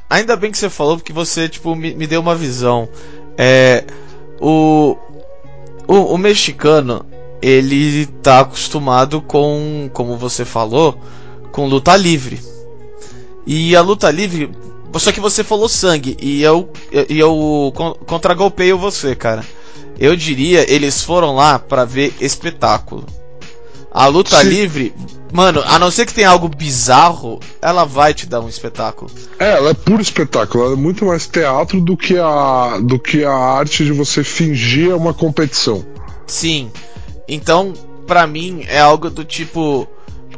[0.08, 2.88] ainda bem que você falou, porque você tipo, me, me deu uma visão.
[3.36, 3.84] É,
[4.40, 4.96] o,
[5.86, 7.06] o, o, mexicano,
[7.40, 11.00] ele tá acostumado com, como você falou,
[11.52, 12.40] com luta livre.
[13.46, 14.50] E a luta livre,
[14.96, 16.70] só que você falou sangue, e eu,
[17.08, 17.72] e eu
[18.06, 19.44] contragolpeio você, cara.
[19.98, 23.04] Eu diria, eles foram lá para ver espetáculo.
[23.90, 24.48] A luta Sim.
[24.48, 24.94] livre,
[25.32, 29.10] mano, a não ser que tenha algo bizarro, ela vai te dar um espetáculo.
[29.38, 33.24] É, ela é puro espetáculo, ela é muito mais teatro do que a do que
[33.24, 35.84] a arte de você fingir uma competição.
[36.26, 36.70] Sim.
[37.28, 37.74] Então,
[38.06, 39.86] para mim é algo do tipo,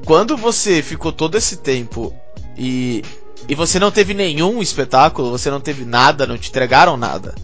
[0.05, 2.13] quando você ficou todo esse tempo
[2.59, 3.03] e
[3.49, 7.35] e você não teve nenhum espetáculo, você não teve nada, não te entregaram nada.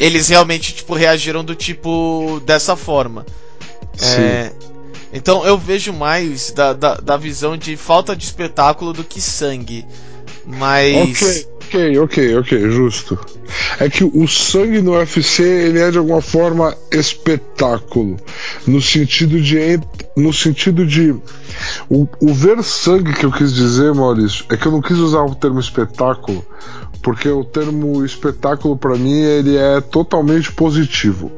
[0.00, 3.24] Eles realmente tipo reagiram do tipo dessa forma.
[4.02, 4.52] É,
[5.12, 9.86] então eu vejo mais da, da, da, visão de falta de espetáculo do que sangue.
[10.44, 11.20] Mas.
[11.20, 13.18] Ok, ok, ok, ok, justo.
[13.78, 18.16] É que o sangue no UFC ele é de alguma forma espetáculo.
[18.66, 19.80] No sentido de.
[20.16, 21.12] No sentido de.
[21.88, 25.22] O, o ver sangue que eu quis dizer, Maurício, é que eu não quis usar
[25.22, 26.44] o termo espetáculo,
[27.02, 31.30] porque o termo espetáculo para mim ele é totalmente positivo.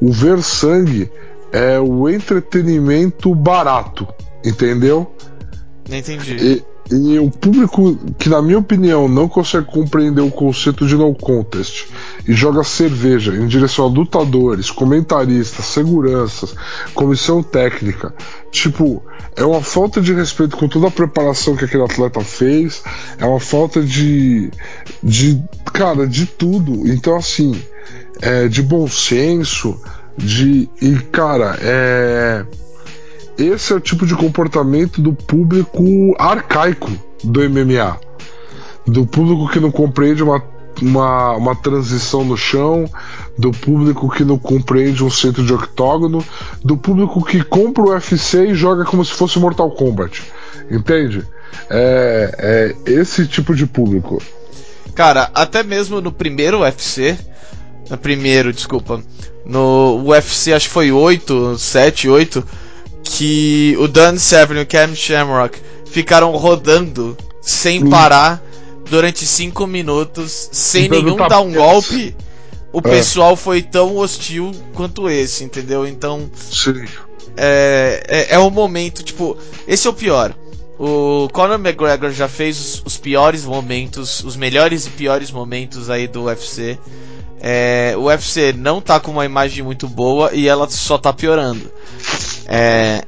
[0.00, 1.10] O ver sangue
[1.52, 4.06] é o entretenimento barato,
[4.44, 5.10] entendeu?
[5.90, 6.36] Entendi.
[6.36, 11.14] E, e, o público que, na minha opinião, não consegue compreender o conceito de no
[11.14, 11.86] contest
[12.26, 16.54] e joga cerveja em direção a lutadores, comentaristas, seguranças,
[16.94, 18.14] comissão técnica,
[18.52, 19.02] tipo,
[19.34, 22.82] é uma falta de respeito com toda a preparação que aquele atleta fez,
[23.18, 24.50] é uma falta de,
[25.02, 26.88] de cara, de tudo.
[26.88, 27.60] Então, assim,
[28.20, 29.78] é, de bom senso
[30.16, 32.46] de e cara é
[33.38, 35.82] esse é o tipo de comportamento do público
[36.18, 36.90] arcaico
[37.22, 38.06] do MMA
[38.86, 40.42] do público que não compreende uma,
[40.80, 42.88] uma, uma transição no chão
[43.36, 46.24] do público que não compreende um centro de octógono
[46.62, 50.22] do público que compra o UFC e joga como se fosse Mortal Kombat.
[50.70, 51.26] Entende?
[51.68, 54.22] É, é esse tipo de público.
[54.94, 57.18] Cara até mesmo no primeiro UFC
[57.90, 59.02] no primeiro desculpa
[59.44, 62.44] no UFC, acho que foi 8, 7, 8,
[63.06, 67.88] que o Dan Severn e o Cam Shamrock ficaram rodando sem hum.
[67.88, 68.42] parar
[68.90, 72.14] durante 5 minutos, sem nenhum dar um golpe.
[72.72, 72.82] O é.
[72.82, 75.86] pessoal foi tão hostil quanto esse, entendeu?
[75.86, 76.30] Então.
[76.34, 76.84] Sim.
[77.36, 80.34] É, é, é um momento, tipo, esse é o pior.
[80.78, 86.06] O Conor McGregor já fez os, os, piores momentos, os melhores e piores momentos aí
[86.06, 86.78] do UFC.
[87.40, 91.70] É, o UFC não tá com uma imagem muito boa e ela só tá piorando.
[92.46, 93.04] É,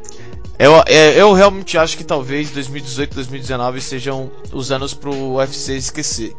[0.59, 6.35] eu, é, eu realmente acho que talvez 2018 2019 sejam os anos pro UFC esquecer.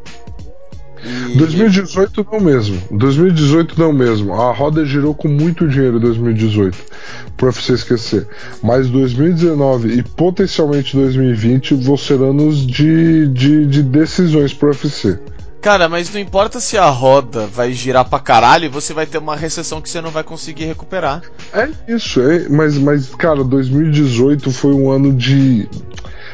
[1.03, 1.37] E...
[1.37, 2.81] 2018 não mesmo.
[2.91, 4.33] 2018 não mesmo.
[4.33, 6.77] A roda girou com muito dinheiro em 2018
[7.37, 8.27] pro UFC esquecer.
[8.61, 15.17] Mas 2019 e potencialmente 2020 vão ser anos de, de, de decisões pro UFC.
[15.61, 19.35] Cara, mas não importa se a roda vai girar pra caralho, você vai ter uma
[19.35, 21.21] recessão que você não vai conseguir recuperar.
[21.53, 25.67] É isso, é, mas, mas cara, 2018 foi um ano de.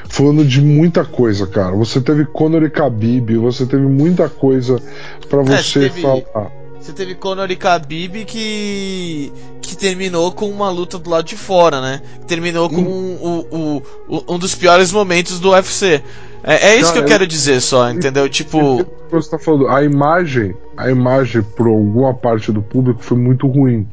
[0.09, 1.75] Foi um ano de muita coisa, cara.
[1.75, 4.79] Você teve Conor e Khabib, você teve muita coisa
[5.27, 6.51] para é, você teve, falar.
[6.79, 11.81] Você teve Conor e Khabib que que terminou com uma luta do lado de fora,
[11.81, 11.99] né?
[12.27, 13.45] Terminou com hum.
[13.51, 16.03] um, um, um dos piores momentos do UFC.
[16.47, 18.29] É, é isso que eu quero dizer só, entendeu?
[18.29, 18.85] Tipo.
[19.09, 23.87] Você tá falando, a imagem, a imagem por alguma parte do público foi muito ruim.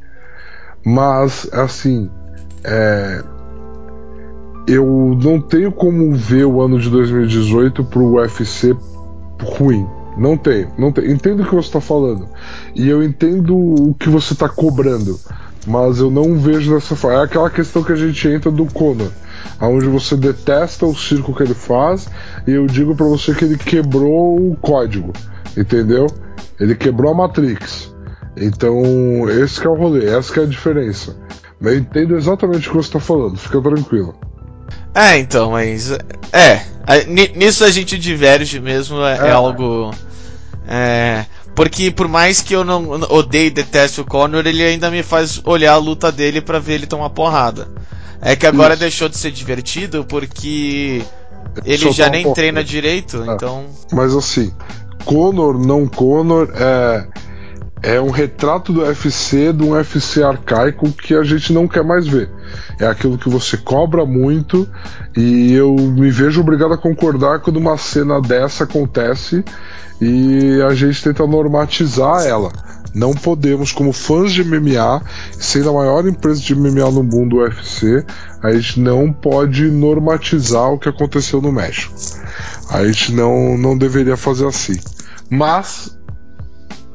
[0.84, 2.10] Mas, assim,
[2.62, 3.22] é,
[4.66, 8.76] eu não tenho como ver o ano de 2018 pro UFC
[9.40, 9.86] ruim.
[10.18, 11.10] Não tenho, não tenho.
[11.10, 12.28] Entendo o que você está falando.
[12.74, 15.18] E eu entendo o que você está cobrando.
[15.66, 17.20] Mas eu não vejo dessa forma.
[17.20, 19.10] É aquela questão que a gente entra do Conor
[19.60, 22.08] onde você detesta o circo que ele faz,
[22.46, 25.12] e eu digo para você que ele quebrou o código,
[25.56, 26.06] entendeu?
[26.60, 27.92] Ele quebrou a Matrix.
[28.36, 28.82] Então,
[29.28, 31.16] esse é o rolê, essa é a diferença.
[31.60, 34.14] Mas eu entendo exatamente o que você está falando, fica tranquilo.
[34.94, 35.92] É, então, mas.
[36.32, 36.62] É.
[37.36, 39.30] Nisso a gente diverge mesmo, é, é É.
[39.30, 39.90] algo.
[40.66, 41.24] É.
[41.54, 45.40] Porque por mais que eu não odeie e deteste o Conor, ele ainda me faz
[45.44, 47.68] olhar a luta dele pra ver ele tomar porrada.
[48.20, 48.80] É que agora Isso.
[48.80, 51.02] deixou de ser divertido porque
[51.64, 52.36] ele Só já um nem pouco.
[52.36, 53.34] treina direito, É.
[53.34, 53.66] então.
[53.92, 54.52] Mas assim,
[55.04, 57.06] Conor, não Conor, é,
[57.82, 62.06] é um retrato do UFC, de um UFC arcaico que a gente não quer mais
[62.06, 62.30] ver.
[62.78, 64.68] É aquilo que você cobra muito
[65.16, 69.44] e eu me vejo obrigado a concordar quando uma cena dessa acontece
[70.00, 72.52] e a gente tenta normatizar ela.
[72.94, 77.40] Não podemos, como fãs de MMA, sendo a maior empresa de MMA no mundo, o
[77.40, 78.04] UFC,
[78.42, 81.94] a gente não pode normatizar o que aconteceu no México.
[82.68, 84.78] A gente não, não deveria fazer assim.
[85.30, 85.96] Mas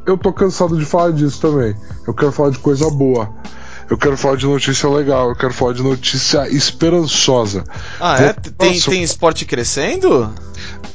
[0.07, 1.75] eu tô cansado de falar disso também.
[2.07, 3.29] Eu quero falar de coisa boa.
[3.89, 5.29] Eu quero falar de notícia legal.
[5.29, 7.63] Eu quero falar de notícia esperançosa.
[7.99, 8.33] Ah, é?
[8.33, 8.89] Tem, Nossa.
[8.89, 10.33] tem esporte crescendo?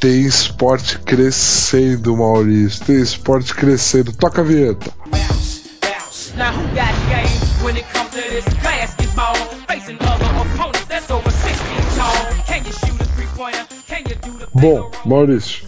[0.01, 2.85] Tem esporte crescendo, Maurício.
[2.85, 4.13] Tem esporte crescendo.
[4.13, 4.91] Toca a vinheta.
[5.11, 6.37] bounce, bounce.
[6.37, 9.35] Now who got game when it comes to this basketball?
[9.69, 12.45] Facing other opponents that's over six feet tall.
[12.47, 13.67] Can you shoot a three pointer?
[13.87, 15.65] Can you do the Bom, Maurício,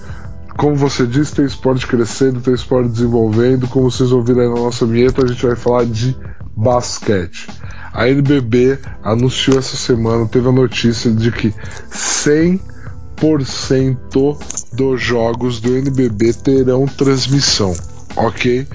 [0.56, 3.68] como você disse, tem esporte crescendo, tem esporte desenvolvendo.
[3.68, 6.16] Como vocês ouviram aí na nossa vinheta, a gente vai falar de
[6.56, 7.48] basquete.
[7.92, 11.52] A NBB anunciou essa semana, teve a notícia de que
[11.90, 14.38] 100%
[14.72, 17.74] dos jogos do NBB terão transmissão.
[18.16, 18.66] Ok?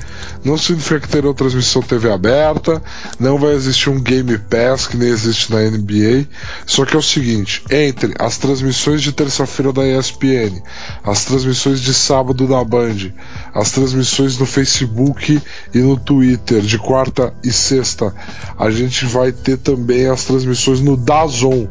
[0.44, 2.82] Não significa que terão transmissão TV aberta,
[3.20, 6.28] não vai existir um Game Pass que nem existe na NBA.
[6.66, 10.62] Só que é o seguinte: entre as transmissões de terça-feira da ESPN,
[11.04, 13.12] as transmissões de sábado da Band,
[13.54, 15.42] as transmissões no Facebook
[15.74, 18.14] e no Twitter de quarta e sexta,
[18.58, 21.68] a gente vai ter também as transmissões no Dazon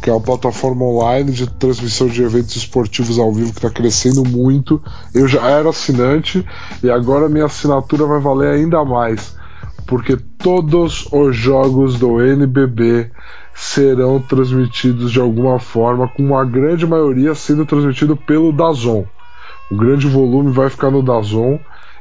[0.00, 4.24] que é uma plataforma online de transmissão de eventos esportivos ao vivo que está crescendo
[4.24, 4.82] muito.
[5.14, 6.44] Eu já era assinante
[6.82, 9.36] e agora minha assinatura vai valer ainda mais,
[9.86, 13.10] porque todos os jogos do NBB
[13.54, 19.04] serão transmitidos de alguma forma, com uma grande maioria sendo transmitido pelo Dazon.
[19.70, 21.58] O grande volume vai ficar no Dazon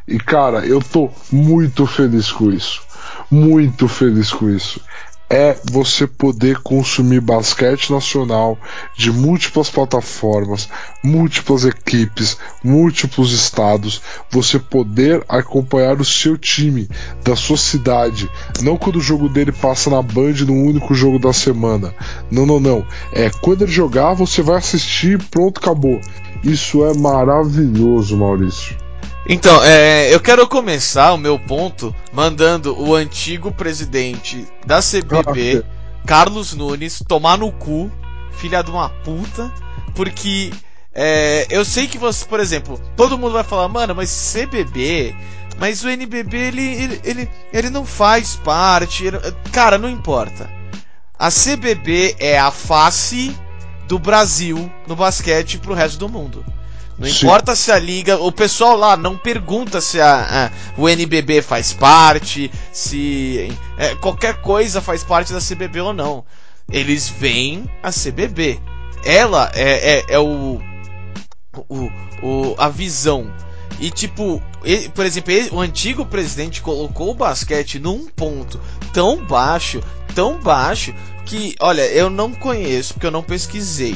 [0.08, 2.82] e cara, eu tô muito feliz com isso.
[3.30, 4.82] Muito feliz com isso
[5.30, 8.58] é você poder consumir basquete nacional
[8.98, 10.68] de múltiplas plataformas,
[11.04, 16.90] múltiplas equipes, múltiplos estados, você poder acompanhar o seu time
[17.24, 18.30] da sua cidade,
[18.62, 21.94] não quando o jogo dele passa na Band no único jogo da semana.
[22.32, 22.86] Não, não, não.
[23.14, 26.02] É quando ele jogar, você vai assistir, pronto, acabou.
[26.44, 28.89] Isso é maravilhoso, Maurício.
[29.32, 35.64] Então, é, eu quero começar o meu ponto mandando o antigo presidente da CBB,
[36.04, 37.92] Carlos Nunes, tomar no cu,
[38.32, 39.54] filha de uma puta,
[39.94, 40.52] porque
[40.96, 45.16] é, eu sei que você, por exemplo, todo mundo vai falar, mano, mas CBB,
[45.60, 49.20] mas o NBB ele, ele, ele, ele não faz parte, ele-
[49.52, 50.50] cara, não importa.
[51.20, 53.32] A CBB é a face
[53.88, 56.44] do Brasil no basquete pro resto do mundo.
[57.00, 57.26] Não Sim.
[57.26, 61.72] importa se a liga, o pessoal lá não pergunta se a, a- o NBB faz
[61.72, 66.26] parte, se é, qualquer coisa faz parte da CBB ou não.
[66.70, 68.60] Eles veem a CBB.
[69.06, 70.60] Ela é, é, é o,
[71.70, 71.90] o,
[72.22, 73.32] o a visão.
[73.80, 78.60] E tipo, ele- por exemplo, ele- o antigo presidente colocou o basquete num ponto
[78.94, 79.82] tão baixo,
[80.14, 80.94] tão baixo
[81.26, 83.96] que, olha, eu não conheço porque eu não pesquisei.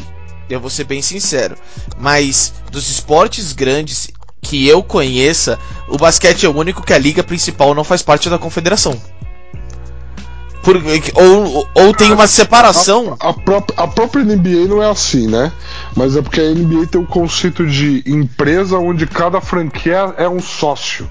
[0.49, 1.56] Eu vou ser bem sincero.
[1.97, 4.10] Mas dos esportes grandes
[4.41, 8.29] que eu conheça, o basquete é o único que a liga principal não faz parte
[8.29, 8.99] da confederação.
[10.62, 10.82] Por-
[11.15, 13.17] ou, ou tem uma separação.
[13.19, 15.51] A, a própria, a própria NBA não é assim, né?
[15.95, 20.39] Mas é porque a NBA tem o conceito de empresa onde cada franquia é um
[20.41, 21.10] sócio,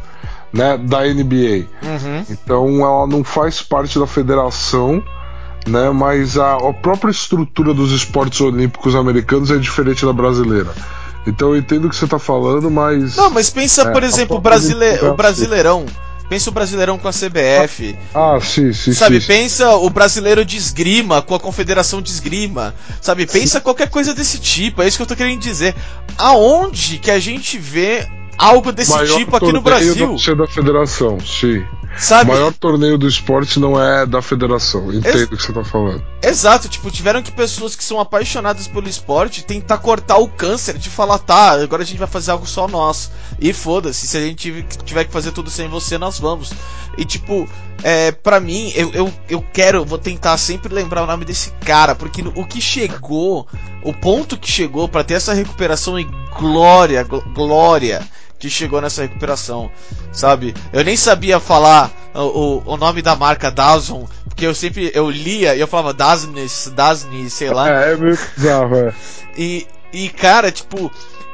[0.53, 0.79] né?
[0.79, 1.67] Da NBA.
[1.83, 2.25] Uhum.
[2.31, 5.03] Então ela não faz parte da federação,
[5.67, 5.91] né?
[5.91, 10.73] Mas a, a própria estrutura dos esportes olímpicos americanos é diferente da brasileira.
[11.27, 13.17] Então eu entendo o que você está falando, mas.
[13.17, 14.99] Não, mas pensa, É, por exemplo, o, brasile...
[15.03, 15.87] o Brasileirão.
[16.29, 17.97] Pensa o Brasileirão com a CBF.
[18.15, 19.27] Ah, sim, sim, Sabe, sim.
[19.27, 22.75] pensa o brasileiro de esgrima com a Confederação de Esgrima.
[23.03, 24.81] Sabe, pensa qualquer coisa desse tipo.
[24.81, 25.75] É isso que eu tô querendo dizer.
[26.17, 28.09] Aonde que a gente vê
[28.39, 30.19] algo desse Maior tipo aqui no Brasil.
[30.19, 31.63] Ser da federação, sim.
[31.99, 32.31] Sabe?
[32.31, 34.93] O maior torneio do esporte não é da federação.
[34.93, 36.03] Entendo Ex- o que você tá falando.
[36.23, 40.89] Exato, tipo, tiveram que pessoas que são apaixonadas pelo esporte tentar cortar o câncer de
[40.89, 43.11] falar, tá, agora a gente vai fazer algo só nosso.
[43.41, 46.53] E foda-se, se a gente tiver- que fazer tudo sem você, nós vamos.
[46.97, 47.49] E tipo,
[47.83, 51.95] é, pra mim, eu, eu, eu quero, vou tentar sempre lembrar o nome desse cara,
[51.95, 53.47] porque o que chegou,
[53.83, 56.05] o ponto que chegou pra ter essa recuperação e
[56.39, 58.03] glória, gl- glória
[58.43, 59.71] que chegou nessa recuperação,
[60.11, 60.53] sabe?
[60.73, 62.19] Eu nem sabia falar o,
[62.67, 66.73] o, o nome da marca Dazon, porque eu sempre eu lia e eu falava Dasnes,
[66.75, 67.71] Dasni, sei lá.
[67.71, 68.93] É, é meio bizarro, é.
[69.39, 70.91] E, e cara, tipo,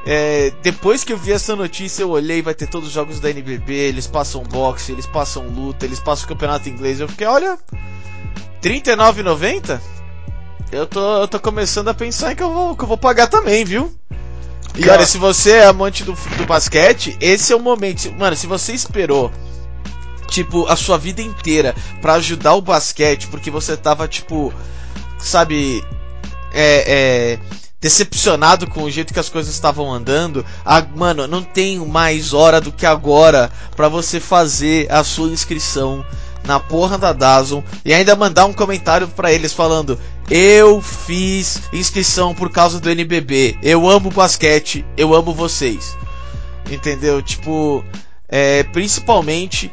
[0.06, 3.30] é, depois que eu vi essa notícia, eu olhei, vai ter todos os jogos da
[3.30, 7.00] NBB, eles passam boxe, eles passam luta, eles passam o campeonato inglês.
[7.00, 7.58] Eu fiquei, olha,
[8.62, 9.80] R$39,90?
[10.70, 13.28] Eu tô, eu tô começando a pensar em que eu vou, que eu vou pagar
[13.28, 13.90] também, viu?
[14.76, 14.98] E Cara.
[14.98, 18.12] olha, se você é amante do, do basquete, esse é o momento.
[18.12, 19.30] Mano, se você esperou,
[20.28, 24.52] tipo, a sua vida inteira pra ajudar o basquete, porque você tava, tipo,
[25.18, 25.84] sabe,
[26.52, 27.38] é, é,
[27.80, 32.60] decepcionado com o jeito que as coisas estavam andando, ah, mano, não tem mais hora
[32.60, 36.04] do que agora pra você fazer a sua inscrição
[36.48, 42.34] na porra da Dazon e ainda mandar um comentário pra eles falando: Eu fiz inscrição
[42.34, 45.94] por causa do NBB, eu amo basquete, eu amo vocês.
[46.70, 47.20] Entendeu?
[47.20, 47.84] Tipo,
[48.26, 49.70] é, principalmente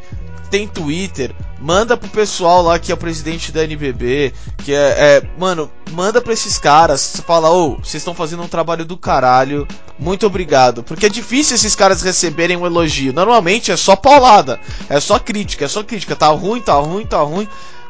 [0.49, 4.33] tem Twitter, manda pro pessoal lá que é o presidente da NBB,
[4.63, 8.85] que é, é mano, manda pra esses caras, fala, ô, vocês estão fazendo um trabalho
[8.85, 9.67] do caralho,
[9.97, 14.99] muito obrigado, porque é difícil esses caras receberem um elogio, normalmente é só paulada, é
[14.99, 17.47] só crítica, é só crítica, tá ruim, tá ruim, tá ruim,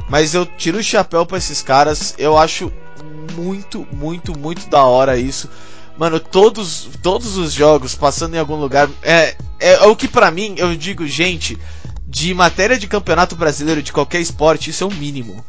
[0.10, 2.72] mas eu tiro o chapéu pra esses caras, eu acho
[3.36, 5.50] muito, muito, muito da hora isso.
[5.98, 10.30] Mano, todos, todos os jogos passando em algum lugar é, é, é o que pra
[10.30, 11.58] mim eu digo, gente,
[12.16, 15.44] de matéria de campeonato brasileiro de qualquer esporte, isso é o mínimo.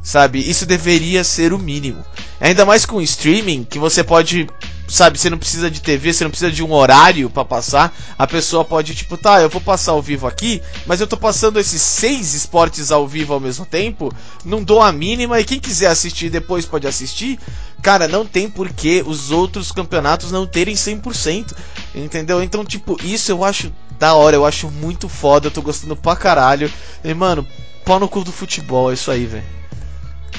[0.00, 0.38] Sabe?
[0.38, 2.04] Isso deveria ser o mínimo.
[2.40, 4.46] Ainda mais com o streaming, que você pode,
[4.86, 7.92] sabe, você não precisa de TV, você não precisa de um horário pra passar.
[8.16, 11.58] A pessoa pode, tipo, tá, eu vou passar ao vivo aqui, mas eu tô passando
[11.58, 14.14] esses seis esportes ao vivo ao mesmo tempo,
[14.44, 17.36] não dou a mínima e quem quiser assistir depois pode assistir.
[17.82, 21.52] Cara, não tem por que os outros campeonatos não terem 100%.
[21.94, 22.42] Entendeu?
[22.42, 26.16] Então, tipo, isso eu acho da hora, eu acho muito foda, eu tô gostando pra
[26.16, 26.70] caralho.
[27.04, 27.46] E, mano,
[27.84, 29.44] pau no cu do futebol, é isso aí, velho.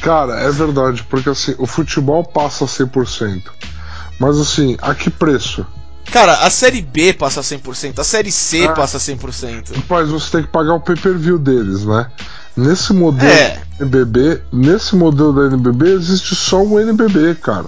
[0.01, 3.43] Cara, é verdade, porque assim, o futebol passa 100%.
[4.19, 5.65] Mas assim, a que preço?
[6.11, 8.73] Cara, a série B passa 100%, a série C Ah.
[8.73, 9.73] passa 100%.
[9.75, 12.07] Rapaz, você tem que pagar o pay-per-view deles, né?
[12.55, 13.61] Nesse modelo É.
[13.79, 17.67] NBB, nesse modelo da NBB existe só um NBB, cara.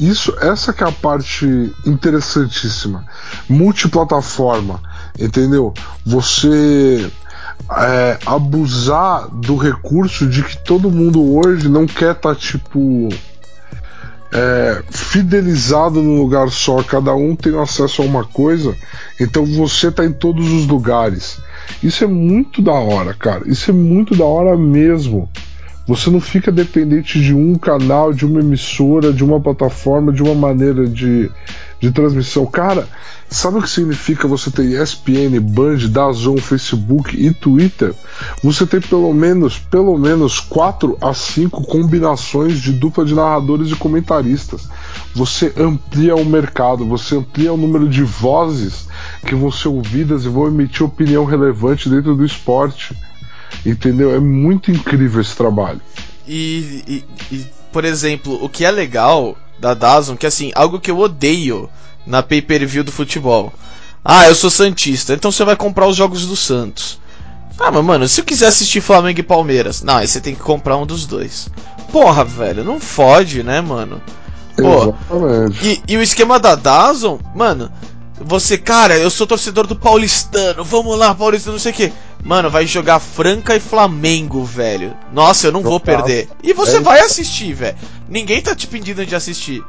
[0.00, 3.04] Isso, essa que é a parte interessantíssima.
[3.48, 4.80] Multiplataforma,
[5.18, 5.74] entendeu?
[6.06, 7.10] Você
[7.76, 13.08] é, abusar do recurso de que todo mundo hoje não quer estar tipo
[14.32, 18.76] é, fidelizado num lugar só, cada um tem acesso a uma coisa,
[19.18, 21.40] então você tá em todos os lugares.
[21.82, 23.42] Isso é muito da hora, cara.
[23.46, 25.28] Isso é muito da hora mesmo.
[25.88, 30.34] Você não fica dependente de um canal, de uma emissora, de uma plataforma, de uma
[30.34, 31.30] maneira de,
[31.80, 32.44] de transmissão.
[32.44, 32.86] Cara,
[33.30, 37.94] sabe o que significa você ter ESPN, Band, Dazon, Facebook e Twitter?
[38.44, 43.74] Você tem pelo menos, pelo menos 4 a 5 combinações de dupla de narradores e
[43.74, 44.68] comentaristas.
[45.14, 48.88] Você amplia o mercado, você amplia o número de vozes
[49.24, 52.94] que vão ser ouvidas e vão emitir opinião relevante dentro do esporte.
[53.64, 54.14] Entendeu?
[54.14, 55.80] É muito incrível esse trabalho.
[56.26, 60.90] E, e- e, por exemplo, o que é legal da Dazn, que assim, algo que
[60.90, 61.68] eu odeio
[62.06, 63.52] na pay-per-view do futebol.
[64.04, 66.98] Ah, eu sou Santista, então você vai comprar os jogos do Santos.
[67.58, 70.40] Ah, mas mano, se eu quiser assistir Flamengo e Palmeiras, não, aí você tem que
[70.40, 71.48] comprar um dos dois.
[71.92, 74.00] Porra, velho, não fode, né, mano?
[74.56, 75.82] Pô, Exatamente.
[75.88, 77.70] E, e o esquema da Dazon, mano,
[78.20, 81.92] você, cara, eu sou torcedor do Paulistano, vamos lá, Paulistano, não sei o que.
[82.24, 84.94] Mano, vai jogar Franca e Flamengo, velho.
[85.12, 86.02] Nossa, eu não vou Total.
[86.02, 86.28] perder.
[86.42, 87.76] E você É vai assistir, velho.
[88.08, 89.64] Ninguém tá te pedindo de assistir.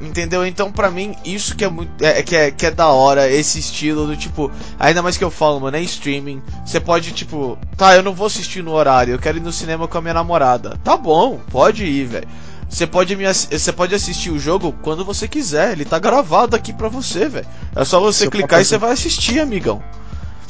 [0.00, 0.44] Entendeu?
[0.44, 2.04] Então, pra mim, isso que é muito.
[2.04, 4.50] É, que, é, que é da hora, esse estilo do tipo.
[4.78, 6.42] Ainda mais que eu falo, mano, é streaming.
[6.66, 9.88] Você pode, tipo, tá, eu não vou assistir no horário, eu quero ir no cinema
[9.88, 10.78] com a minha namorada.
[10.84, 12.28] Tá bom, pode ir, velho.
[12.68, 16.56] Você pode, me, ass- você pode assistir o jogo quando você quiser, ele tá gravado
[16.56, 17.46] aqui pra você, velho.
[17.74, 19.82] É só você Você clicar pode- e você vai assistir, amigão.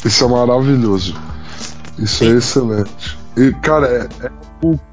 [0.05, 1.14] Isso é maravilhoso.
[1.99, 3.19] Isso é excelente.
[3.37, 4.31] E, cara, é, é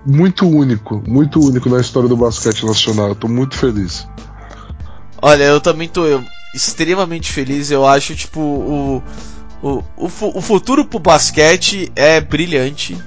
[0.06, 3.10] muito único, muito único na história do basquete nacional.
[3.10, 4.08] Eu tô muito feliz.
[5.22, 6.06] Olha, eu também tô.
[6.06, 7.72] Eu, extremamente feliz.
[7.72, 9.04] Eu acho, tipo, o,
[9.62, 12.98] o, o, o futuro pro basquete é brilhante.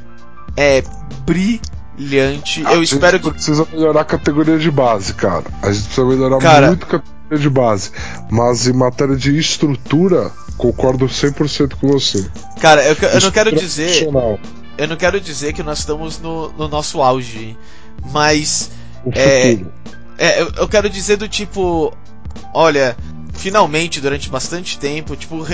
[0.56, 0.82] É
[1.26, 1.75] brilhante.
[2.66, 3.30] A eu espero que.
[3.30, 5.44] precisa melhorar a categoria de base, cara.
[5.62, 7.90] A gente precisa melhorar Cara- muito a categoria de base.
[8.30, 12.28] Mas em matéria de estrutura, concordo 100% com você.
[12.60, 14.08] Cara, eu, eu não quero dizer.
[14.78, 17.56] Eu não quero dizer que nós estamos no, no nosso auge.
[18.12, 18.70] Mas.
[19.12, 19.58] É.
[20.18, 21.92] É, eu, eu quero dizer do tipo,
[22.54, 22.96] olha,
[23.34, 25.46] finalmente durante bastante tempo, tipo,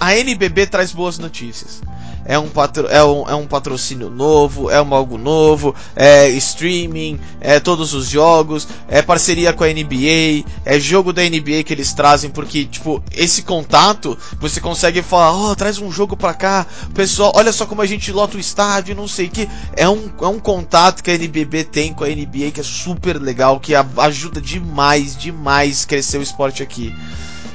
[0.00, 1.82] a NBB traz boas notícias.
[2.30, 7.18] É um, patro, é, um, é um patrocínio novo, é um algo novo, é streaming,
[7.40, 11.92] é todos os jogos, é parceria com a NBA, é jogo da NBA que eles
[11.92, 16.64] trazem, porque, tipo, esse contato, você consegue falar, ó, traz um jogo pra cá,
[16.94, 19.48] pessoal, olha só como a gente lota o estádio, não sei o que.
[19.76, 23.20] É um, é um contato que a NBB tem com a NBA que é super
[23.20, 26.94] legal, que ajuda demais, demais crescer o esporte aqui.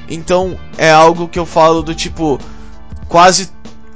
[0.10, 2.38] Então, é algo que eu falo do tipo,
[3.08, 3.50] quase.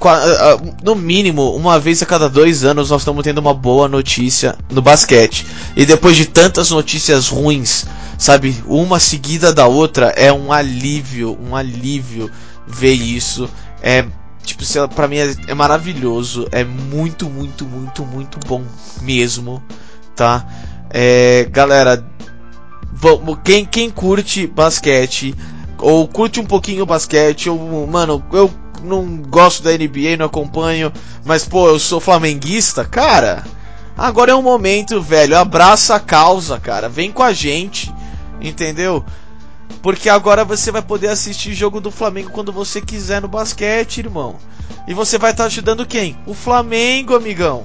[0.08, 3.88] Ah, ah, No mínimo, uma vez a cada dois anos nós estamos tendo uma boa
[3.88, 5.46] notícia no basquete.
[5.76, 7.86] E depois de tantas notícias ruins,
[8.18, 12.30] sabe, uma seguida da outra, é um alívio, um alívio
[12.66, 13.48] ver isso.
[13.82, 14.04] É,
[14.42, 16.46] tipo, sei pra mim é, é maravilhoso.
[16.50, 18.64] É muito, muito, muito, muito bom
[19.02, 19.62] mesmo,
[20.14, 20.46] tá?
[20.90, 22.04] É, galera,
[22.92, 25.34] vamos, quem, quem curte basquete,
[25.78, 28.50] ou curte um pouquinho basquete, ou, mano, eu
[28.82, 30.92] não gosto da NBA, não acompanho,
[31.24, 33.44] mas pô, eu sou flamenguista, cara.
[33.96, 35.36] Agora é um momento, velho.
[35.36, 36.88] Abraça a causa, cara.
[36.88, 37.92] Vem com a gente,
[38.40, 39.04] entendeu?
[39.82, 44.36] Porque agora você vai poder assistir jogo do Flamengo quando você quiser no basquete, irmão.
[44.86, 46.18] E você vai estar ajudando quem?
[46.26, 47.64] O Flamengo, amigão.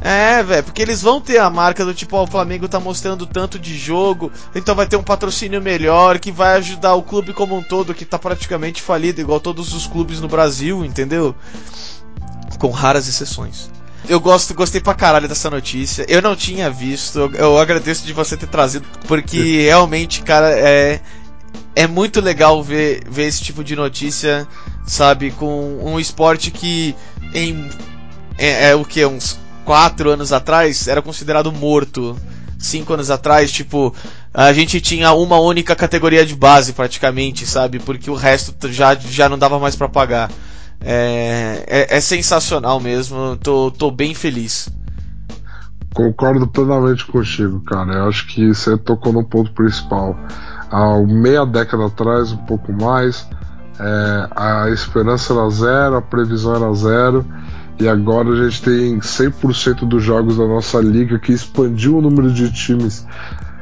[0.00, 3.26] É, velho, porque eles vão ter a marca do tipo, ó, o Flamengo tá mostrando
[3.26, 7.56] tanto de jogo, então vai ter um patrocínio melhor que vai ajudar o clube como
[7.56, 11.34] um todo que tá praticamente falido, igual todos os clubes no Brasil, entendeu?
[12.58, 13.70] Com raras exceções.
[14.06, 16.04] Eu gosto, gostei pra caralho dessa notícia.
[16.06, 21.00] Eu não tinha visto, eu, eu agradeço de você ter trazido, porque realmente, cara, é
[21.76, 24.46] é muito legal ver, ver esse tipo de notícia,
[24.86, 26.94] sabe, com um esporte que
[27.32, 27.68] em
[28.38, 32.16] é, é o que uns quatro anos atrás era considerado morto.
[32.58, 33.94] Cinco anos atrás, tipo,
[34.32, 39.28] a gente tinha uma única categoria de base praticamente, sabe, porque o resto já, já
[39.28, 40.30] não dava mais pra pagar.
[40.80, 44.68] É, é, é sensacional mesmo, tô, tô bem feliz.
[45.94, 47.92] Concordo plenamente contigo, cara.
[47.92, 50.16] Eu acho que você tocou no ponto principal.
[50.70, 53.28] Há meia década atrás, um pouco mais,
[53.78, 57.24] é, a esperança era zero, a previsão era zero,
[57.78, 62.32] e agora a gente tem 100% dos jogos da nossa liga que expandiu o número
[62.32, 63.06] de times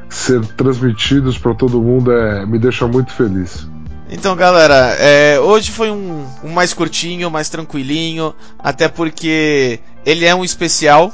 [0.09, 3.67] ser transmitidos para todo mundo, é, me deixa muito feliz.
[4.11, 10.35] Então, galera, é, hoje foi um, um mais curtinho, mais tranquilinho, até porque ele é
[10.35, 11.11] um especial.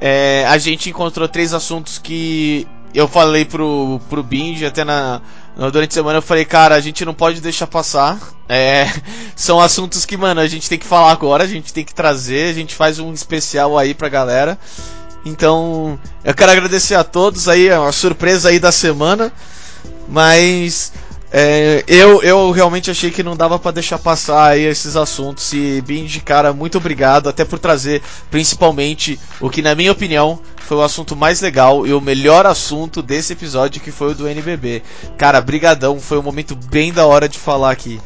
[0.00, 5.20] É, a gente encontrou três assuntos que eu falei pro, pro Binge até na, na-
[5.56, 6.18] durante a semana.
[6.18, 8.18] Eu falei, cara, a gente não pode deixar passar.
[8.48, 8.86] É,
[9.36, 12.50] são assuntos que, mano, a gente tem que falar agora, a gente tem que trazer,
[12.50, 14.58] a gente faz um especial aí pra galera.
[15.24, 19.32] Então, eu quero agradecer a todos aí, é uma surpresa aí da semana.
[20.08, 20.92] Mas
[21.32, 25.50] é, eu, eu realmente achei que não dava pra deixar passar aí esses assuntos.
[25.54, 30.76] E Binge, cara, muito obrigado, até por trazer principalmente o que, na minha opinião, foi
[30.76, 34.82] o assunto mais legal e o melhor assunto desse episódio, que foi o do NBB.
[35.16, 37.98] Cara, brigadão, foi um momento bem da hora de falar aqui.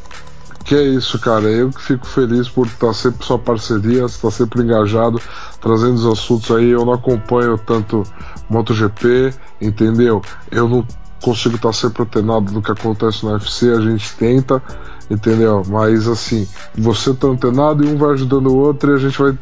[0.65, 1.45] Que é isso, cara.
[1.45, 5.21] Eu que fico feliz por estar sempre sua parceria, estar sempre engajado,
[5.61, 6.71] trazendo os assuntos aí.
[6.71, 8.05] Eu não acompanho tanto
[8.49, 10.23] MotoGP, entendeu?
[10.51, 10.87] Eu não
[11.23, 14.63] consigo estar sempre antenado do que acontece no UFC, a gente tenta,
[15.11, 15.63] entendeu?
[15.67, 19.39] Mas assim, você tá antenado e um vai ajudando o outro e a gente vai,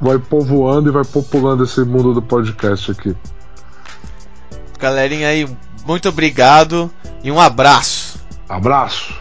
[0.00, 3.14] vai povoando e vai populando esse mundo do podcast aqui.
[4.78, 5.48] Galerinha aí,
[5.86, 6.90] muito obrigado
[7.22, 8.18] e um abraço.
[8.48, 9.15] Abraço!